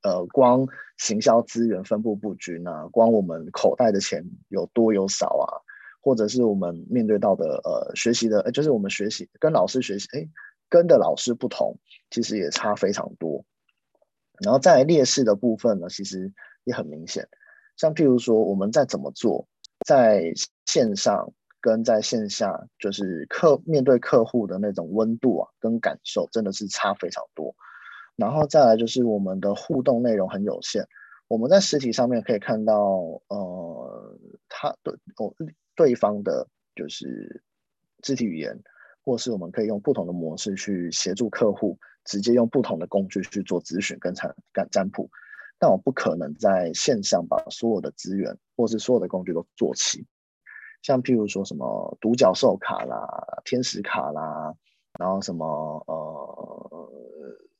[0.03, 0.65] 呃光
[0.97, 5.66] 行销资源分布不均啊，光我们口袋的钱有多有少啊。
[6.07, 10.25] 或者是我们面对到的呃学习的，就是我们学习跟老师学习，哎，
[10.69, 11.77] 跟的老师不同，
[12.09, 13.43] 其实也差非常多。
[14.39, 16.31] 然后在劣势的部分呢，其实
[16.63, 17.27] 也很明显。
[17.75, 19.49] 像譬如说，我们在怎么做，
[19.85, 20.31] 在
[20.65, 27.53] 线上跟在线下，就是客面对客户的那种温度啊，跟感受真的是差非常多。
[28.15, 30.87] 然后再来就是我们的互动内容很有限。
[31.27, 32.97] 我们在实体上面可以看到，
[33.27, 35.33] 呃，他的哦。
[35.77, 37.41] 对方的就是
[38.01, 38.59] 肢体语言，
[39.05, 44.35] 或是我们可以用不同的模式去协助客户，直接用不同的工具去做咨询跟占
[44.69, 45.09] 占卜。
[45.59, 50.05] 但我不可能在线上把所有的资源或是所有的工具都做齐，
[50.81, 54.53] 像譬如说什么独角兽卡啦、天使卡啦，
[54.99, 56.91] 然后什么呃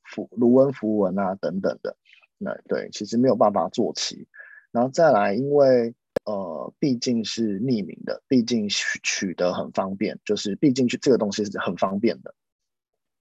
[0.04, 1.96] 符卢恩符文啊等等的，
[2.38, 4.28] 那对，其实没有办法做齐。
[4.70, 5.94] 然后再来，因为
[6.28, 12.34] 呃，毕竟是匿名的，毕竟取取得很方便，就是毕竟去这个东西是很方便的，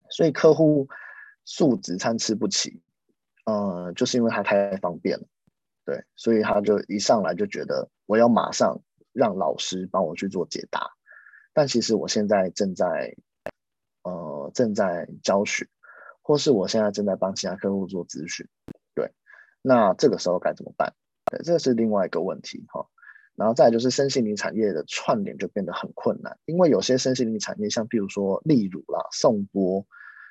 [0.09, 0.87] 所以客户
[1.43, 2.81] 素质参差不齐，
[3.43, 5.27] 呃，就是因为它太方便了，
[5.83, 8.79] 对，所以他就一上来就觉得我要马上
[9.11, 10.89] 让老师帮我去做解答，
[11.51, 13.17] 但其实我现在正在
[14.03, 15.67] 呃正在教学，
[16.21, 18.47] 或是我现在正在帮其他客户做咨询，
[18.95, 19.11] 对，
[19.61, 20.93] 那这个时候该怎么办？
[21.25, 22.87] 对，这是另外一个问题哈。
[23.35, 29.83] 然后再就是身心灵产业的串联就变得很困难，因为有些身心灵产业，像譬如说例如啦颂钵，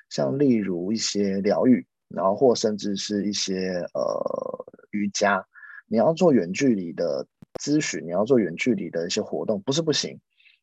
[0.09, 5.45] 像例如一些疗愈，然后或甚至是一些呃瑜伽，
[5.87, 7.27] 你要做远距离的
[7.59, 10.17] 咨询，你要做远距离的一些活动，不是不行，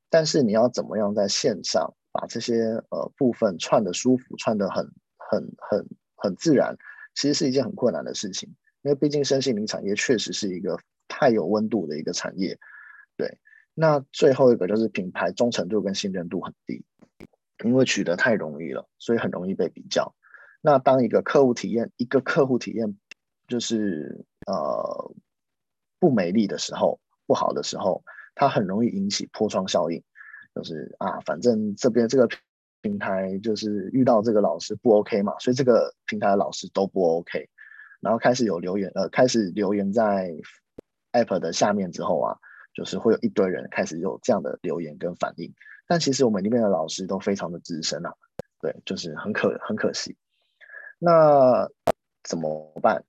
[0.08, 5.86] 但是你要怎么样在线上把这些呃部分串得舒服，串得很很很
[6.16, 6.74] 很自然，
[7.14, 8.48] 其实是一件很困难的事情，
[8.80, 10.78] 因为毕竟身心灵产业确实是一个。
[11.20, 12.58] 太有温度的一个产业，
[13.18, 13.38] 对。
[13.74, 16.82] 那最后一个就是品牌忠诚度跟信任度很低，
[17.62, 20.14] 因为取得太容易了，所以很容易被比较。
[20.62, 22.98] 那当一个客户体验，一个客户体验
[23.48, 25.14] 就是呃
[25.98, 28.02] 不美丽的时候，不好的时候，
[28.34, 30.02] 它很容易引起破窗效应，
[30.54, 32.26] 就是啊，反正这边这个
[32.80, 37.48] 平台就是遇到这个老师不 OK 嘛，所以这个平台的老师都不 OK，
[38.00, 40.34] 然后开始有留言，呃，开始留言在
[41.12, 42.36] App 的下面之后啊，
[42.74, 45.52] 就是会有一堆人开始有这样的留言跟反应，
[45.86, 48.14] 但其实我们里面的老师都非常的资深啊，
[48.60, 50.16] 对，就是很可很可惜。
[50.98, 51.68] 那
[52.22, 53.04] 怎么办？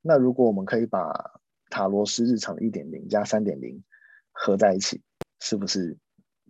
[0.00, 1.40] 那如果我们可以把
[1.70, 3.82] 塔罗师日常一点零加三点零
[4.30, 5.02] 合在一起，
[5.40, 5.96] 是不是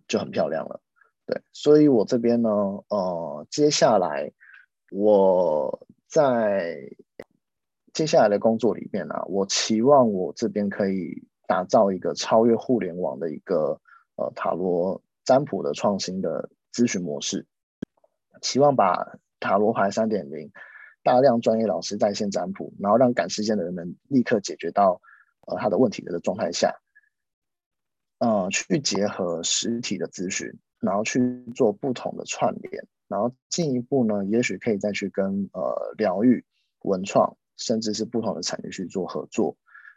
[0.07, 0.81] 就很漂亮了？
[1.25, 4.31] 对，所以我这边呢，呃，接下来
[4.91, 6.77] 我在
[7.93, 13.79] 接下来的工作里面呢、我期望我这边可以打造一个超越互联网的一个
[14.15, 17.45] 呃塔罗占卜的创新的咨询模式，
[18.41, 20.51] 期望把塔罗牌三点零。
[21.05, 25.01] 大量专业老师在线占卜，然后让赶时间的人们立刻解决到
[25.45, 26.79] 呃他的问题的状态下，
[28.19, 36.45] 呃，去结合实体的咨询，然后去做不同的串联，然后进一步呢，也许可以再去跟呃疗愈、
[36.83, 39.55] 文创，甚至是不同的产业去做合作，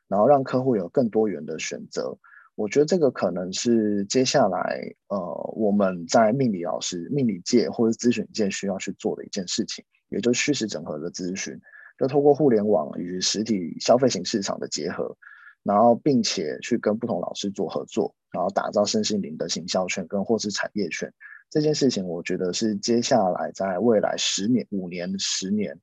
[0.08, 2.16] 然后让客户有更多元的选择。
[2.54, 5.18] 我觉得这个可能是接下来呃
[5.54, 9.84] 我们在命理老师、命理界或者咨询界需要去做的一件事情。
[10.08, 11.60] 也就是虚实整合的咨询，
[11.98, 15.16] 就透过互联网与实体消费型市场的结合，
[15.64, 21.12] 然后并且去跟不同老师做合作，然后打造身心灵的行销圈跟或是产业圈。
[21.50, 25.76] 这件事情，我觉得是接下来在未来十年、五年、十年，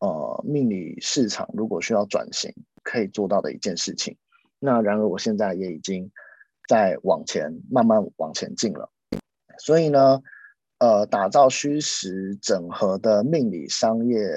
[0.00, 4.16] 呃，命理市场如果需要转型，可以做到的一件事情。
[4.58, 6.10] 那然而，我现在也已经
[6.68, 8.90] 在往前慢慢往前进了，
[9.58, 10.22] 所以呢。
[10.78, 14.28] 呃，打造虚实整合的命理商业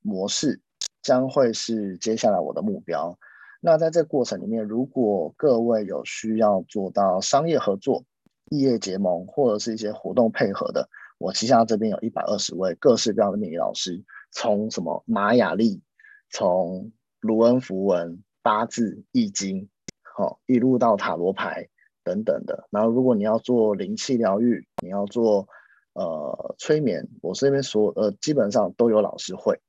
[0.00, 0.58] 模式，
[1.02, 3.18] 将会是接下来我的目标。
[3.60, 8.04] 那在这过程里面，如果各位有需要做到商业合作、
[8.48, 10.88] 异业结盟，或者是一些活动配合的，
[11.18, 14.02] 我旗下这边有一百二十位各式各样的命理老师，
[14.32, 15.80] 从什么玛雅历，
[16.28, 19.68] 从卢恩符文、八字、易经，
[20.02, 21.68] 好、一路到塔罗牌
[22.02, 22.66] 等等的。
[22.70, 25.46] 然后，如果你要做灵气疗愈，你要做。
[25.94, 29.60] 呃，催眠，我这边所，呃，基本上都有老师会，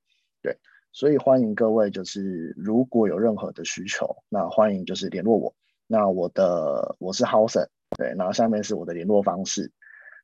[0.42, 0.58] 对，
[0.94, 5.54] 所以欢迎各位，就是如果有任何的需求，那欢迎就是联络我。
[5.86, 9.74] 那我的我是 Howson，对，然后下面是我的联络方式。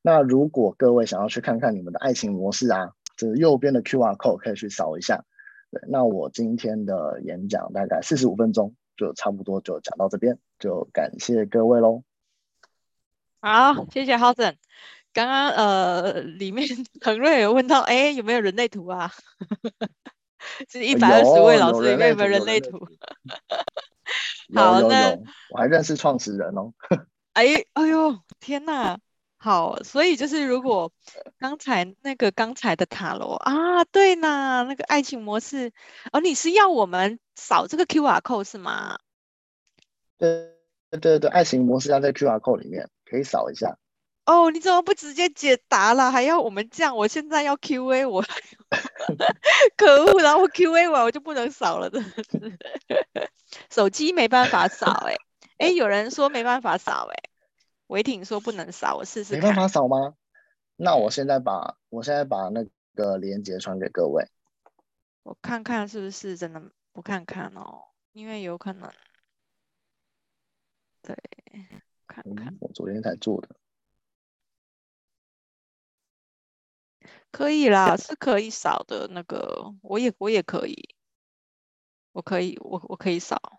[0.01, 5.25] 那如果各位想要去看看你们的爱情模式啊，就是右边的 QR code 可以去扫一下。
[5.71, 12.03] 对，那我今天的演讲大概四十五分钟，就差不多就讲到这边，就感谢各位喽。
[13.41, 14.55] 好，谢谢 Howson。
[15.11, 16.67] 刚刚呃，里面
[17.01, 19.11] 恒瑞有问到，哎，有没有人类图啊？
[20.69, 22.79] 这一百二十位老师里面有没有人类图？
[24.55, 25.17] 好，那
[25.51, 26.73] 我还认识创始人哦。
[27.33, 28.97] 哎，哎呦，天哪！
[29.41, 30.91] 好，所以就是如果
[31.39, 35.71] 刚才那个刚才的塔罗啊，对呢，那个爱情模式，
[36.11, 38.99] 哦，你是要我们扫这个 QR code 是吗？
[40.17, 40.57] 对
[40.91, 43.77] 对对对，爱情模式要在 QR code 里面，可以扫一下。
[44.25, 46.11] 哦，你怎么不直接解答了？
[46.11, 46.97] 还要我们这样？
[46.97, 48.21] 我现在要 Q&A，我
[49.77, 50.19] 可恶！
[50.21, 52.59] 然后我 Q&A 完我就不能扫了，真的是。
[53.71, 55.15] 手机没办法扫，哎
[55.59, 57.28] 哎，有人说没办法扫，哎，
[57.89, 59.41] 维挺说不能扫，我试试看。
[59.41, 60.15] 没办法扫吗？
[60.75, 62.65] 那我现在把我现在把那
[62.95, 64.25] 个链接传给各位，
[65.23, 66.71] 我看看是不是真的？
[66.91, 67.83] 不看看哦，
[68.13, 68.91] 因为有可能。
[71.01, 71.15] 对，
[72.07, 72.47] 看看。
[72.47, 73.55] 嗯，我昨天才做的。
[77.31, 79.07] 可以啦，是可以扫的。
[79.07, 80.95] 那个，我也我也可以，
[82.11, 83.58] 我可以，我我可以扫。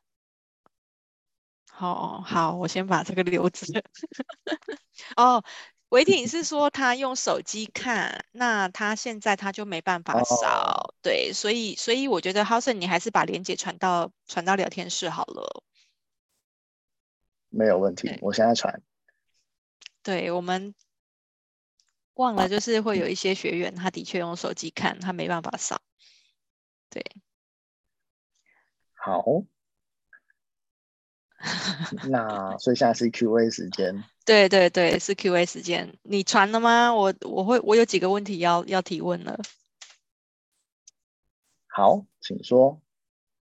[1.81, 3.67] 好好，我先把这个留着。
[5.17, 5.43] 哦，
[5.89, 10.37] 维挺是说他用手机看，那他现在他就没办法扫。
[10.37, 15.63] 哦、对，所以所以我觉得 Howson 你还是把链接传到传到聊天室好了。
[17.49, 18.83] 没有问题，我现在传。
[20.03, 20.75] 对我们。
[22.15, 25.81] 忘了，就是会有一些学员，他的确用手机看，他没办法扫。
[26.91, 27.03] 对，
[28.93, 29.25] 好，
[32.09, 34.05] 那所以现在是 Q&A 时间。
[34.25, 35.97] 对对对，是 Q&A 时间。
[36.03, 36.95] 你传了吗？
[36.95, 39.39] 我我会我有几个问题要要提问了。
[41.67, 42.81] 好，请说。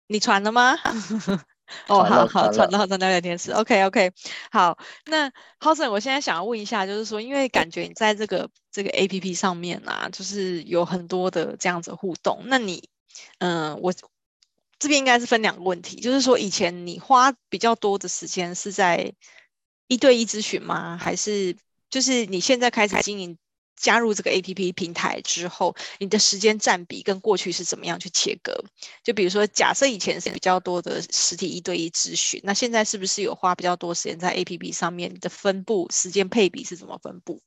[0.07, 0.77] 你传了吗？
[1.89, 3.51] 哦，好好，传到传到聊天室。
[3.53, 4.13] OK OK，
[4.51, 12.43] 好，那 Howson，我现在想要问一下，就是说，因为感觉你在这个这个 APP 上面啊，就是有很多的这样子互动。
[12.47, 12.91] 那你，
[13.39, 13.93] 嗯、呃，我
[14.83, 19.15] 这边应该是分两个问题，就是说，以前你花比较多的时间是在
[19.87, 20.99] 一对一咨询吗？
[21.01, 21.57] 还是
[21.89, 23.39] 就是你现在开始经营？
[23.77, 28.53] 加入这个 APP 平台之后，你的时间占比跟过去是怎么样去切割？
[29.03, 37.41] 就比如说，假设以前是比较多的实体一对一咨询，那现在是不是有花比较多时间在 APP 上面的分布时间配比是怎么分布？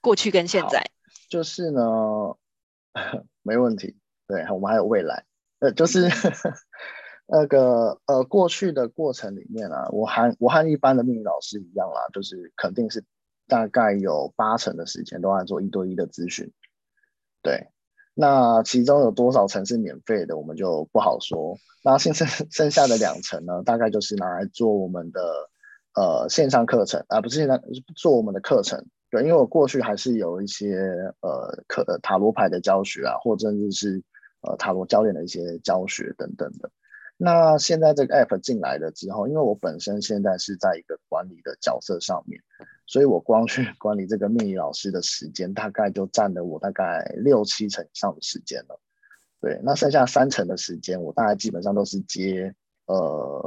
[0.00, 0.90] 过去跟现在，
[1.28, 1.80] 就是呢，
[3.42, 3.96] 没问题。
[4.26, 5.27] 对，我们还有未来。
[5.60, 6.08] 呃，就是
[7.26, 13.04] 那个呃，过去的过程里面啊，我和我和一般的命理老师一样啦，就是肯定是。
[13.50, 16.52] 大概有八成的时间都在做一对一的咨询，
[17.40, 17.68] 对，
[18.12, 21.56] 那其中有多少层是免费的，我们就不好说。
[21.82, 25.22] 那现剩剩下的两层呢，大概就是拿来做我们的
[25.94, 27.58] 呃线上课程啊，不是线上
[27.96, 28.84] 做我们的课程。
[29.10, 30.76] 对，因为我过去还是有一些
[31.22, 34.02] 呃可塔罗牌的教学啊，或者是
[34.48, 36.70] 呃塔罗教练的一些教学等等的。
[37.16, 42.40] 那现在这个 app 进来了之后，因为我本身现在是在一个管理的角色上面。
[42.86, 48.80] 所以我光去 管理这个命理老师的时间，大概就占了我大概六七成以上的时间了。
[49.40, 52.54] 对，那剩下三成的时间，我大概基本上都是接
[52.86, 53.42] 呃，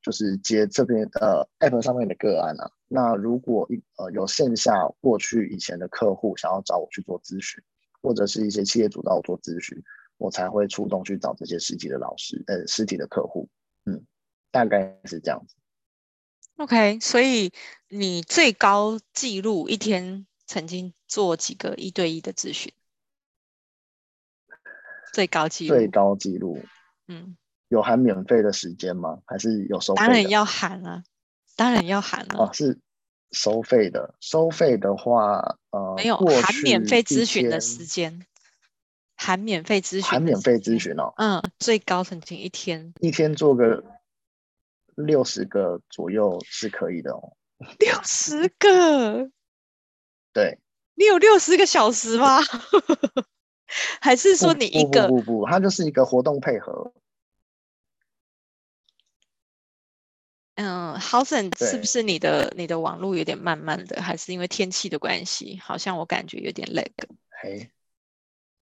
[0.00, 2.70] 就是接这边呃 app 上面的个案啊。
[2.88, 7.62] 那如果一呃有线下过去以前的客户想要找我去做咨询，
[8.00, 9.76] 或者是一些企业主找我做咨询，
[10.18, 13.48] 我才会出动去找这些实体的老师呃实体的客户。
[13.86, 14.04] 嗯，
[14.50, 15.54] 大概是这样子。
[16.56, 17.52] OK，所以
[17.88, 22.72] 你最高记录一天曾经做几个一对一的咨询？
[25.12, 25.74] 最高记录？
[25.74, 26.60] 最高记录？
[27.06, 27.36] 嗯，
[27.68, 29.20] 有含免费的时间吗？
[29.24, 30.00] 还是有收费？
[30.04, 31.04] 当然要含啊，
[31.56, 32.44] 当然要含了。
[32.44, 32.78] 哦，是
[33.30, 34.14] 收费的。
[34.20, 38.26] 收费的话，呃，没有含免费咨询的时间，
[39.18, 41.12] 含免费咨询，含免费咨询哦。
[41.18, 43.84] 嗯，最高曾经一天，一天做个。
[45.00, 47.36] 六十个左右是可以的哦。
[47.78, 49.30] 六十个？
[50.32, 50.58] 对。
[50.96, 52.40] 你有六十个小时吗？
[54.02, 55.06] 还是说你一个？
[55.06, 56.92] 不不它就是一个活动配合。
[60.56, 65.60] 嗯，Howson 是不是你的你的网络有点慢慢的，还是因为天气的关系？
[65.62, 66.90] 好像我感觉有点 lag。
[67.40, 67.70] 嘿，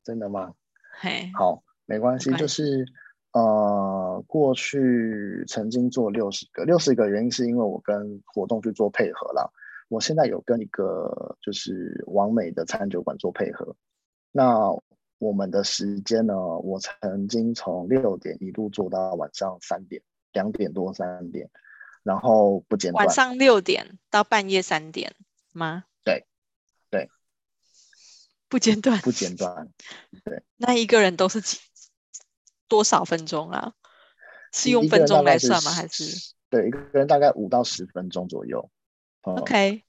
[0.07, 0.55] 真的吗？
[1.01, 2.87] 嘿，好，没关系，就是。
[3.33, 9.53] 呃，过去曾经做六十个，六十个原因是因为我跟活动去做配合了。
[9.89, 13.77] 我现在有跟一个就是完美的餐酒馆做配合，
[14.33, 14.71] 那
[15.19, 20.01] 我们的时间呢，我曾经从六点一路做到晚上三点，
[20.33, 21.51] 两点多三点，
[22.03, 23.05] 然后不间断。
[23.05, 25.15] 晚上六点到半夜三点
[25.53, 25.85] 吗？
[28.49, 29.69] 不间断，不间断，
[30.25, 30.43] 对。
[30.57, 31.59] 那一个人都是几？
[32.69, 33.75] 多少分钟啊？
[34.53, 35.71] 是用分钟来算吗？
[35.71, 38.71] 还是对一个人大概五到十分钟左右。
[39.23, 39.85] OK，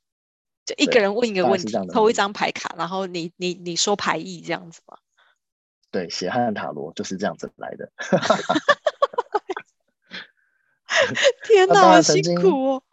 [0.66, 4.98] 就一个人问一个问题，抽一张牌卡，然后你你你说牌意这样子吗？
[5.90, 7.92] 对，血汗塔罗就是这样子来的。
[11.46, 12.84] 天哪，好辛苦哦！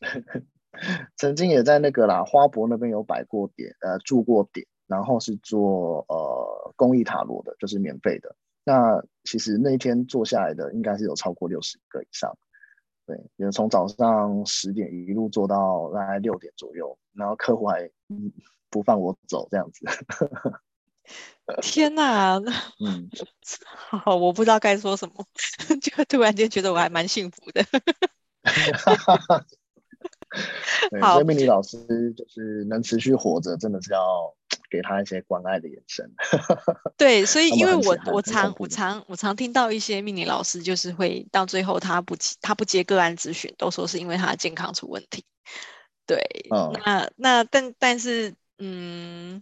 [1.16, 8.36] 曾经也在那个啦花博那边有摆过点，呃，住过点，然后是做呃公益塔罗的，就是免费的。
[8.62, 12.36] 那其实那一天做下来的应该是有超过六十个以上，
[13.06, 17.90] 对，也从早上十点一路做到大概六点左右，然后客户还
[18.68, 19.86] 不放我走这样子。
[21.62, 22.38] 天哪，
[22.84, 23.08] 嗯，
[24.04, 25.26] 好，我不知道该说什么，
[25.80, 27.64] 就突然间觉得我还蛮幸福的。
[31.00, 31.76] 好，所以命理老师
[32.16, 34.34] 就是能持续活着，真的是要
[34.70, 36.10] 给他一些关爱的眼神。
[36.96, 45.24] 对，所以因为我我常我常我常听到一些命理老师，就是会到最后他不他不接个案咨询，都说是因为他的健康出问题。
[46.06, 46.18] 对，
[46.50, 49.40] 嗯、那那但但是嗯。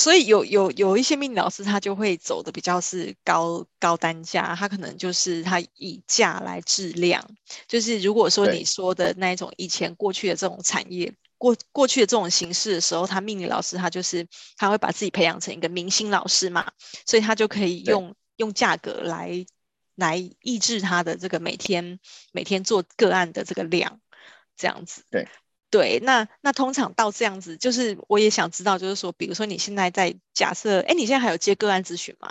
[0.00, 7.22] 所以有有有一些命理老师，他就会走的比较是高高单价，他可能就是他以价来质量。
[7.68, 14.26] 就是如果说你说的那一种以前过去的这种产业，过过去的这种形式的时候，他命理老师他就是
[14.56, 16.72] 他会把自己培养成一个明星老师嘛，
[17.04, 19.44] 所以他就可以用用价格来
[19.96, 22.00] 来抑制他的这个每天
[22.32, 24.00] 每天做个案的这个量，
[24.56, 25.04] 这样子。
[25.10, 25.28] 对。
[25.70, 32.28] 对，那那通常到这样子，就是我也想知道，就是说，比如说你现在在假设，哎，你现在还有接个案咨询吗？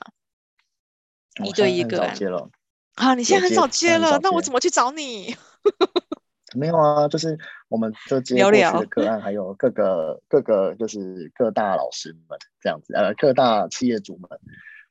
[1.44, 2.14] 一对一个案。
[2.16, 2.50] 接了。
[2.96, 5.36] 啊，你现在很少接了，接那我怎么去找你？
[6.54, 7.38] 没有啊，就是
[7.70, 14.30] 我们就接过去的个案，还有各个各个就是各大老师们这样子，呃，各大企业主们。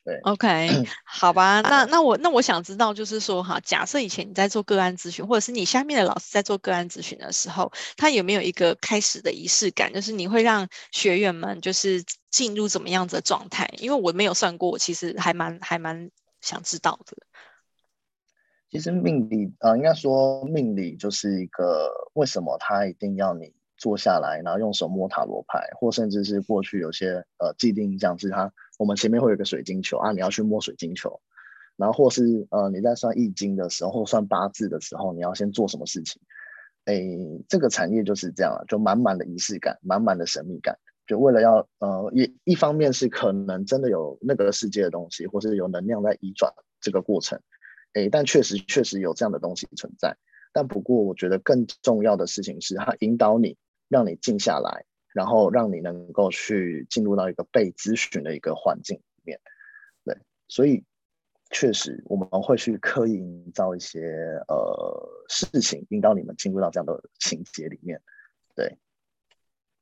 [0.08, 0.68] 对，OK，
[1.04, 9.92] 好吧，那那我那我想知道，就是说哈，假设以前你在做个案咨询，或者是你下面的老师在做个案咨询的时候，他有没有一个开始的仪式感？
[9.92, 13.68] 就是你会让学员们就是进入怎么样子的状态？
[13.76, 17.14] 因为我没有算过，我其实还蛮还蛮想知道的。
[18.70, 28.52] 其实命理啊、呃，应该说命理就是一个为什么他一定要你坐下来，然后用手摸塔罗牌，或甚至是过去有些呃既定印象是他。
[28.78, 31.20] 我们前面会有个水晶球啊，你要去摸水晶球，
[31.76, 36.20] 然后或是呃你在算易经的时候，算八字的时候，你要先做什么事情？
[36.84, 37.02] 哎，
[37.48, 47.40] 这个产业就是这样，就满满的仪式感，满满的神秘感，就为了要呃一一方面是可能真的有那个世界的东西，或是有能量在移转这个过程，
[47.92, 50.16] 哎，但确实确实有这样的东西存在。
[50.52, 53.56] 但不过我觉得更重要的事情是，它引导你，
[53.88, 54.84] 让你静下来。
[55.14, 59.40] 然后让你能够去进入到一个被咨询的一个环境里面，
[60.04, 60.16] 对，
[60.46, 60.84] 所以
[61.50, 64.00] 确实我们会去刻意营造一些
[64.46, 68.00] 呃事情，引导你们进入到这样的情节里面，
[68.54, 68.78] 对。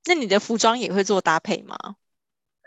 [0.07, 1.77] 那你的服装也会做搭配吗？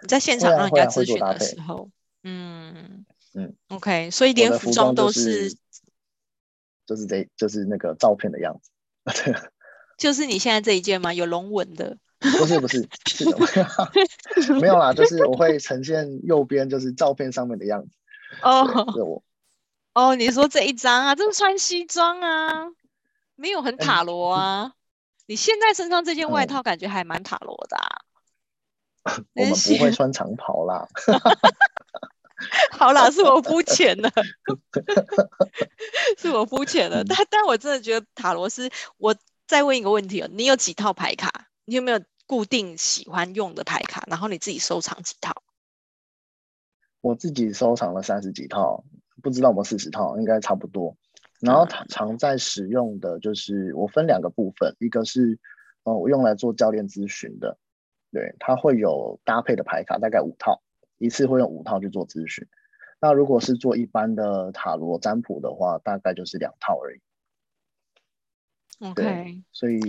[0.01, 1.89] 你在现场让人家咨询的时候，
[2.23, 5.49] 嗯嗯，OK，所以连服装都是，
[6.85, 8.69] 就是这就是那个照片的样子，
[10.00, 11.14] 就是你现在这一件吗？
[11.14, 11.97] 有龙纹的。
[12.20, 13.38] 不是不是是的，
[14.60, 17.89] 没有啦，就是我会呈现右边就是照片上面的样子。
[18.41, 19.24] 哦，是我。
[19.93, 22.68] 哦，你说这一张啊，这是穿西装啊，
[23.36, 24.64] 没有很塔罗啊。
[24.64, 24.74] 嗯、
[25.28, 27.88] 你现在身上这件外套感觉还蛮塔罗的、啊
[29.06, 29.24] 嗯。
[29.36, 30.86] 我们不会穿长袍啦。
[32.72, 34.12] 好啦，是我肤浅了，
[36.18, 37.04] 是我肤浅了。
[37.06, 39.16] 但但我真的觉得塔罗是，我
[39.50, 41.47] 再问一个问题哦，你有几套牌卡？
[41.66, 44.04] 你有没有固定喜欢用的牌卡？
[44.06, 45.41] 然后你自己收藏几套？
[47.02, 48.84] 我自己收藏了三十几套，
[49.24, 50.95] 不知道有没有四十套，应该差不多。
[51.41, 55.39] 然后常在使用的就是我分两个部分，一个是
[55.82, 57.58] 呃我用来做教练咨询的，
[58.12, 60.62] 对，它会有搭配的牌卡，大概五套，
[61.00, 62.47] 一次会用五套去做咨询。
[63.02, 67.02] 那如果是做一般的塔罗占卜的话，大概就是两套而已。
[68.80, 69.82] OK，所以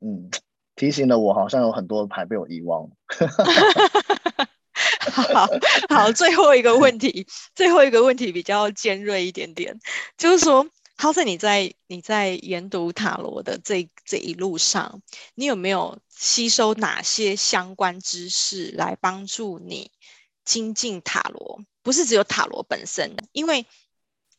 [0.00, 0.30] 嗯。
[0.78, 2.86] 提醒了我，好像有很多牌被我遗忘。
[5.10, 5.48] 好
[5.88, 9.80] 好，最后一个问题，最后一个问题比较尖锐一点点，
[10.18, 15.00] 就是说，浩森，你在你在研读塔罗的这这一路上，
[15.34, 19.90] 你有没有吸收哪些相关知识来帮助你
[20.44, 21.62] 精进塔罗？
[21.82, 23.64] 不是只有塔罗本身，因为。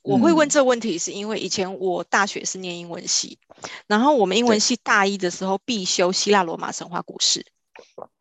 [0.07, 3.37] 我会问这个问题，是因为以前我大学是念英文系，
[3.87, 7.45] 然后我们英文系大一的时候必修希腊罗马神话故事，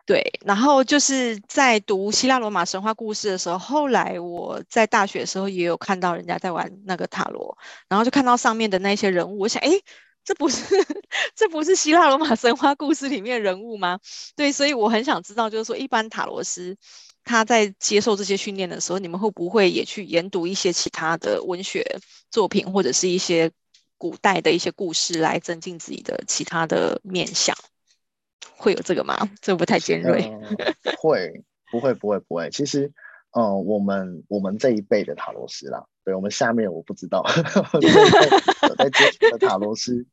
[0.04, 7.56] 对，然后就是在读希腊罗马神话故事的时候，后来我在大学的时候也有看到人家在玩那个塔罗，
[7.88, 9.70] 然后就看到上面的那些人物，我想，哎，
[10.24, 10.64] 这不是
[11.36, 14.00] 这不是希腊罗马神话故事里面人物吗？
[14.34, 16.76] 对，所以我很想知道，就是说一般塔罗师。
[17.26, 21.98] 他在接受这些训练的时候，你们会不会也去研读一些其他的文学
[22.30, 23.50] 作品，或者是一些
[23.98, 27.54] 古代的一些故事，来增进自己的其他的面相？
[28.56, 29.28] 会有这个吗？
[29.42, 30.22] 这不太尖锐。
[30.84, 32.48] 呃、会，不会，不会，不会。
[32.50, 32.86] 其实，
[33.32, 37.22] 嗯、呃，我们我们这一辈的塔罗师啦，对我们下面我不知道，
[38.78, 40.06] 在接触的塔罗师。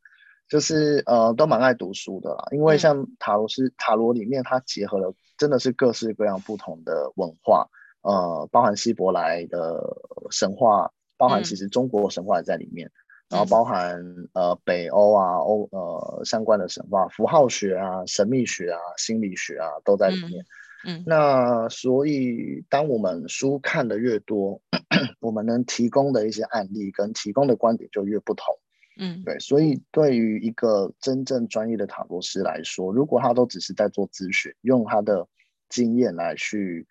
[0.50, 7.68] 就是呃，都蛮爱读书的啦，因为像塔罗师，塔罗里面它结合了真的是各式各样不同的文化，
[8.02, 9.84] 呃，包含希伯来的
[10.32, 12.92] 神话，包含其实中国神话也在里面，嗯、
[13.32, 20.46] 然后包含呃北欧啊欧呃相关的神话，符号学啊、神秘学啊、心理学啊都在里面。
[20.86, 24.62] 嗯，嗯那所以当我们书看的越多，
[25.20, 28.56] 我们能提供的一些案例跟提供的观点就越不同。
[28.96, 35.28] 嗯，对，所以对于一个真正专业的塔罗师来说，如果他都只是在做咨询，用他的
[35.68, 36.86] 经验来去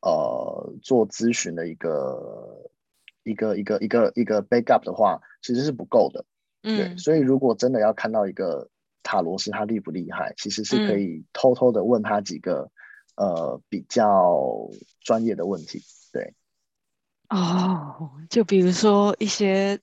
[0.00, 2.70] 呃做咨询的一个
[3.24, 6.24] 一个一个一个一个 backup 的话，其实是不够的。
[6.62, 8.70] 嗯，对，所以如果真的要看到一个
[9.02, 12.70] 塔罗师他厉不厉害，其实是可以偷偷的问他几个、
[13.16, 15.82] 嗯、呃比较专业的问题。
[16.12, 16.34] 对，
[17.30, 19.80] 哦，就比如说一些。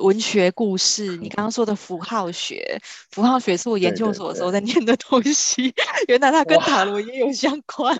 [0.00, 2.80] 文学故事，你刚刚说的符号学，
[3.10, 7.96] 符号学是我研究所的时候在念的东西，对对对，原来它跟塔罗也有相关。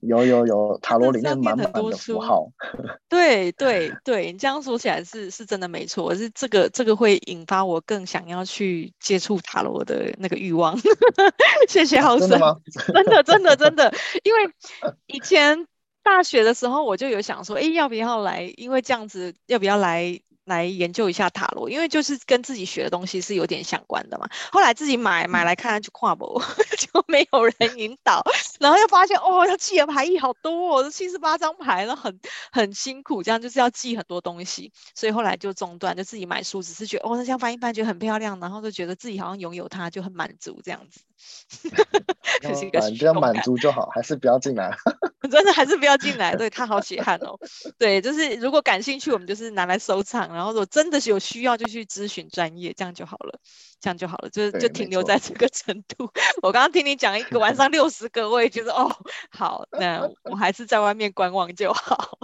[0.00, 2.48] 有有有， 塔罗里面满满的符号。
[3.08, 10.78] 对对对，你这样说起来是是真的没错，是这个这个会引发我更想要去接触塔罗的那个欲望。
[11.68, 12.56] 谢谢浩森，真的
[12.94, 14.50] 真的真的真的，因为
[15.06, 15.66] 以前。
[16.04, 18.52] 大学的时候我就有想说，哎，要不要来？
[18.56, 21.70] 因为这样子，要不要来来研究一下塔罗？
[21.70, 24.28] 因为就是跟自己学的东西是有点相关的嘛。
[24.50, 26.42] 后来自己买买来看，就跨博，
[26.78, 28.22] 就没有人引导，
[28.58, 32.20] 然后又发现哦，要记的牌意好多哦，七十八张牌，那很
[32.50, 41.00] 很辛苦，这样就是要记很多东西，所以后来就中断，就自己买书，只是觉得哦，那这样翻一翻觉得很漂亮，然后就觉得自己好像拥有它就很满足这样子。
[42.40, 44.74] 就是一个比较满足就好，还是不要进来。
[45.30, 47.38] 真的还是不要进来，对，他好血汗哦。
[47.78, 53.38] 对，就是如果感兴趣，我们就是拿来收藏，然后如果真的是有需要，就去咨询专业，这样就好了，
[53.80, 56.10] 这样就好了，就就停留在这个程度。
[56.42, 58.90] 我刚刚听你讲一个晚上六十个，我也觉得哦，
[59.30, 62.18] 好，那我还是在外面观望就好。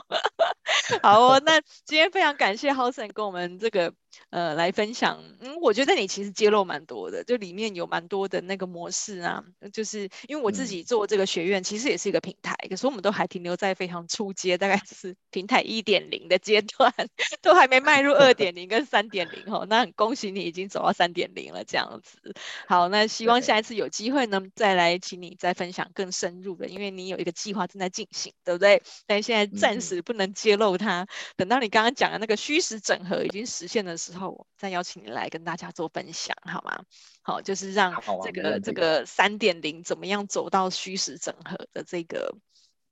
[1.03, 3.93] 好哦，那今天非常感谢 Hudson 跟我们这个。
[4.31, 9.43] 呃，来分享，嗯，我觉得你其实揭露蛮多的，就里面有蛮多的那个模式啊，
[9.73, 16.93] 就是因为我自己做这个学院，其实也是一个平台，嗯、可是我们都还停留在非常初阶，大概是 平台一点零的阶段，
[17.43, 22.19] 都还没迈入二点零跟三点零哈，那很恭喜你已经走到三点零了这样子。
[22.67, 28.83] 好，那希望下一次有机会呢，再来请你再分享更深入的，因为你有一个计划正在进行，对不对？
[29.07, 36.85] 但现在暂时不能揭露它，嗯、等到你刚刚讲的那个虚实整合已经实现的时候，我再邀请你来跟大家做分享，好吗？
[37.21, 42.35] 好，就是让这个、啊、这个三点零怎么样走到虚实整合的这个。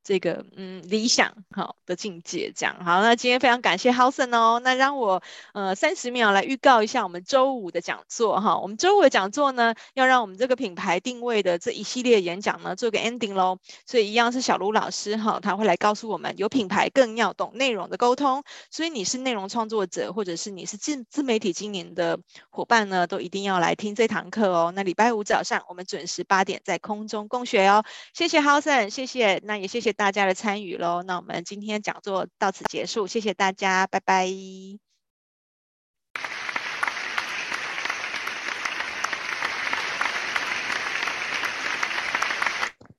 [0.07, 3.03] 这个嗯理想好的境界，这样好。
[3.03, 4.61] 那今天非常感谢 Hudson 哦。
[4.63, 5.21] 那让我
[5.53, 8.57] 呃三十秒来预告一下我们周五的讲座哈。
[8.57, 13.59] 我们周五的讲座呢，要让我们这个品牌定位的这一系列演讲呢做个 ending 喽。
[13.85, 18.45] 所以一样是小卢老师哈，他会来告诉我们，有品牌更要懂内容的沟通。
[18.71, 24.73] 所以你是内容创作者，或者是你是自自媒体经营的伙伴呢，都一定要来听这堂课哦。
[24.73, 27.85] 那礼拜五早上我们准时八点在空中共学哦。
[28.15, 29.96] 谢谢 Hudson，谢谢，那也谢谢。
[29.97, 34.29] 大家的参与喽，那我们今天讲座到此结束，谢谢大家，拜拜。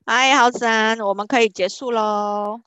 [0.05, 2.61] 嗨好，自然我们可以结束喽。